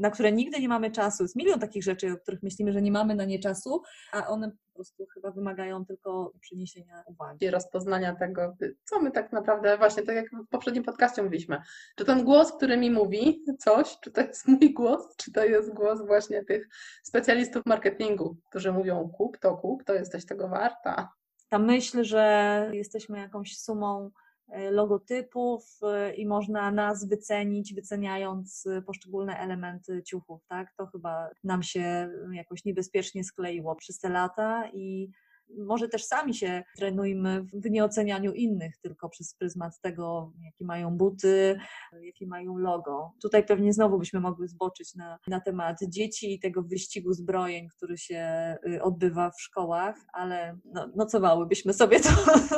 na 0.00 0.10
które 0.10 0.32
nigdy 0.32 0.60
nie 0.60 0.68
mamy 0.68 0.90
czasu. 0.90 1.24
Jest 1.24 1.36
milion 1.36 1.60
takich 1.60 1.82
rzeczy, 1.82 2.12
o 2.12 2.16
których 2.16 2.42
myślimy, 2.42 2.72
że 2.72 2.82
nie 2.82 2.92
mamy 2.92 3.14
na 3.14 3.24
nie 3.24 3.38
czasu, 3.38 3.82
a 4.12 4.26
one 4.26 4.50
po 4.50 4.74
prostu 4.74 5.06
chyba 5.14 5.30
wymagają 5.30 5.84
tylko 5.84 6.32
przyniesienia 6.40 7.02
uwagi. 7.06 7.46
I 7.46 7.50
rozpoznania 7.50 8.16
tego, 8.16 8.56
co 8.84 9.00
my 9.00 9.10
tak 9.10 9.32
naprawdę, 9.32 9.78
właśnie 9.78 10.02
tak 10.02 10.16
jak 10.16 10.30
w 10.30 10.48
poprzednim 10.50 10.84
podcaście 10.84 11.22
mówiliśmy, 11.22 11.62
czy 11.96 12.04
ten 12.04 12.24
głos, 12.24 12.52
który 12.52 12.76
mi 12.76 12.90
mówi 12.90 13.44
coś, 13.58 13.98
czy 14.00 14.10
to 14.10 14.20
jest 14.20 14.48
mój 14.48 14.74
głos, 14.74 15.16
czy 15.16 15.32
to 15.32 15.44
jest 15.44 15.74
głos 15.74 16.06
właśnie 16.06 16.44
tych 16.44 16.68
specjalistów 17.02 17.66
marketingu, 17.66 18.36
którzy 18.50 18.72
mówią 18.72 19.08
kup 19.08 19.38
to 19.38 19.56
kup, 19.56 19.84
to 19.84 19.94
jesteś 19.94 20.26
tego 20.26 20.48
warta 20.48 21.17
ta 21.48 21.58
myśl, 21.58 22.04
że 22.04 22.70
jesteśmy 22.72 23.18
jakąś 23.18 23.58
sumą 23.58 24.10
e, 24.48 24.70
logotypów 24.70 25.78
e, 25.82 26.14
i 26.14 26.26
można 26.26 26.70
nas 26.70 27.08
wycenić, 27.08 27.74
wyceniając 27.74 28.66
e, 28.66 28.82
poszczególne 28.82 29.38
elementy 29.38 30.02
ciuchów, 30.02 30.46
tak? 30.46 30.72
To 30.76 30.86
chyba 30.86 31.30
nam 31.44 31.62
się 31.62 32.10
jakoś 32.32 32.64
niebezpiecznie 32.64 33.24
skleiło 33.24 33.76
przez 33.76 33.98
te 33.98 34.08
lata 34.08 34.70
i 34.72 35.10
może 35.56 35.88
też 35.88 36.04
sami 36.04 36.34
się 36.34 36.62
trenujmy 36.76 37.44
w 37.52 37.70
nieocenianiu 37.70 38.32
innych, 38.32 38.76
tylko 38.82 39.08
przez 39.08 39.34
pryzmat 39.34 39.80
tego, 39.80 40.32
jakie 40.44 40.64
mają 40.64 40.96
buty, 40.96 41.58
jakie 42.00 42.26
mają 42.26 42.58
logo. 42.58 43.12
Tutaj 43.22 43.46
pewnie 43.46 43.72
znowu 43.72 43.98
byśmy 43.98 44.20
mogły 44.20 44.48
zboczyć 44.48 44.94
na, 44.94 45.18
na 45.26 45.40
temat 45.40 45.76
dzieci 45.88 46.34
i 46.34 46.40
tego 46.40 46.62
wyścigu 46.62 47.12
zbrojeń, 47.12 47.68
który 47.76 47.98
się 47.98 48.54
y, 48.68 48.82
odbywa 48.82 49.30
w 49.30 49.40
szkołach, 49.40 49.96
ale 50.12 50.58
no, 50.64 50.88
nocowałybyśmy 50.96 51.74
sobie 51.74 52.00
to 52.00 52.10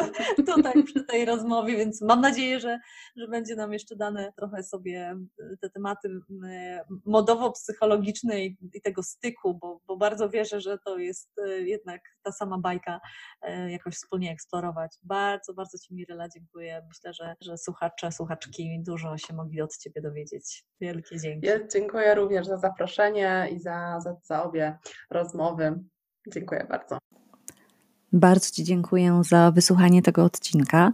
tutaj 0.52 0.84
przy 0.84 1.04
tej 1.04 1.24
rozmowie, 1.24 1.76
więc 1.76 2.02
mam 2.02 2.20
nadzieję, 2.20 2.60
że, 2.60 2.78
że 3.16 3.28
będzie 3.28 3.56
nam 3.56 3.72
jeszcze 3.72 3.96
dane 3.96 4.32
trochę 4.36 4.62
sobie 4.62 5.16
y, 5.40 5.56
te 5.60 5.70
tematy 5.70 6.08
y, 6.08 6.20
modowo-psychologiczne 7.06 8.44
i, 8.44 8.56
i 8.74 8.82
tego 8.82 9.02
styku, 9.02 9.54
bo, 9.54 9.80
bo 9.86 9.96
bardzo 9.96 10.28
wierzę, 10.28 10.60
że 10.60 10.78
to 10.84 10.98
jest 10.98 11.30
jednak 11.64 12.00
ta 12.22 12.32
sama 12.32 12.58
bajka 12.58 12.79
bajka 12.80 13.00
e, 13.42 13.70
jakoś 13.70 13.94
wspólnie 13.94 14.32
eksplorować. 14.32 14.92
Bardzo, 15.02 15.54
bardzo 15.54 15.78
Ci 15.78 15.94
Mirela 15.94 16.28
dziękuję. 16.28 16.82
Myślę, 16.88 17.12
że, 17.12 17.34
że 17.40 17.58
słuchacze, 17.58 18.12
słuchaczki 18.12 18.82
dużo 18.86 19.18
się 19.18 19.34
mogli 19.34 19.60
od 19.60 19.76
Ciebie 19.76 20.02
dowiedzieć. 20.02 20.64
Wielkie 20.80 21.20
dzięki. 21.20 21.46
Ja 21.46 21.66
dziękuję 21.68 22.14
również 22.14 22.46
za 22.46 22.56
zaproszenie 22.56 23.48
i 23.52 23.60
za, 23.60 24.00
za, 24.00 24.16
za 24.22 24.42
obie 24.42 24.78
rozmowy. 25.10 25.78
Dziękuję 26.32 26.66
bardzo. 26.70 26.98
Bardzo 28.12 28.50
Ci 28.50 28.64
dziękuję 28.64 29.20
za 29.24 29.50
wysłuchanie 29.50 30.02
tego 30.02 30.24
odcinka. 30.24 30.92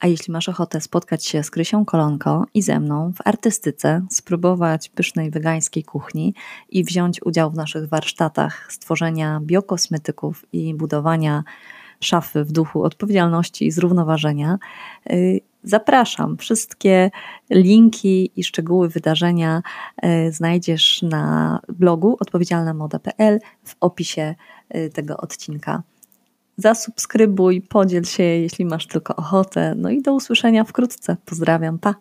A 0.00 0.06
jeśli 0.06 0.32
masz 0.32 0.48
ochotę 0.48 0.80
spotkać 0.80 1.26
się 1.26 1.42
z 1.42 1.50
Krysią 1.50 1.84
Kolonko 1.84 2.46
i 2.54 2.62
ze 2.62 2.80
mną 2.80 3.12
w 3.12 3.26
artystyce, 3.26 4.06
spróbować 4.10 4.88
pysznej 4.88 5.30
wegańskiej 5.30 5.84
kuchni 5.84 6.34
i 6.68 6.84
wziąć 6.84 7.22
udział 7.22 7.50
w 7.50 7.54
naszych 7.54 7.88
warsztatach 7.88 8.72
stworzenia 8.72 9.40
biokosmetyków 9.42 10.46
i 10.52 10.74
budowania 10.74 11.44
szafy 12.00 12.44
w 12.44 12.52
duchu 12.52 12.82
odpowiedzialności 12.82 13.66
i 13.66 13.70
zrównoważenia, 13.70 14.58
y, 15.10 15.40
zapraszam. 15.64 16.36
Wszystkie 16.36 17.10
linki 17.50 18.30
i 18.36 18.44
szczegóły 18.44 18.88
wydarzenia 18.88 19.62
y, 20.04 20.32
znajdziesz 20.32 21.02
na 21.02 21.58
blogu 21.68 22.16
odpowiedzialnamoda.pl 22.20 23.38
w 23.64 23.76
opisie 23.80 24.34
y, 24.74 24.90
tego 24.90 25.16
odcinka 25.16 25.82
zasubskrybuj, 26.56 27.60
podziel 27.60 28.04
się, 28.04 28.22
jeśli 28.22 28.64
masz 28.64 28.86
tylko 28.86 29.16
ochotę. 29.16 29.74
No 29.76 29.90
i 29.90 30.02
do 30.02 30.14
usłyszenia 30.14 30.64
wkrótce. 30.64 31.16
Pozdrawiam, 31.24 31.78
pa! 31.78 31.94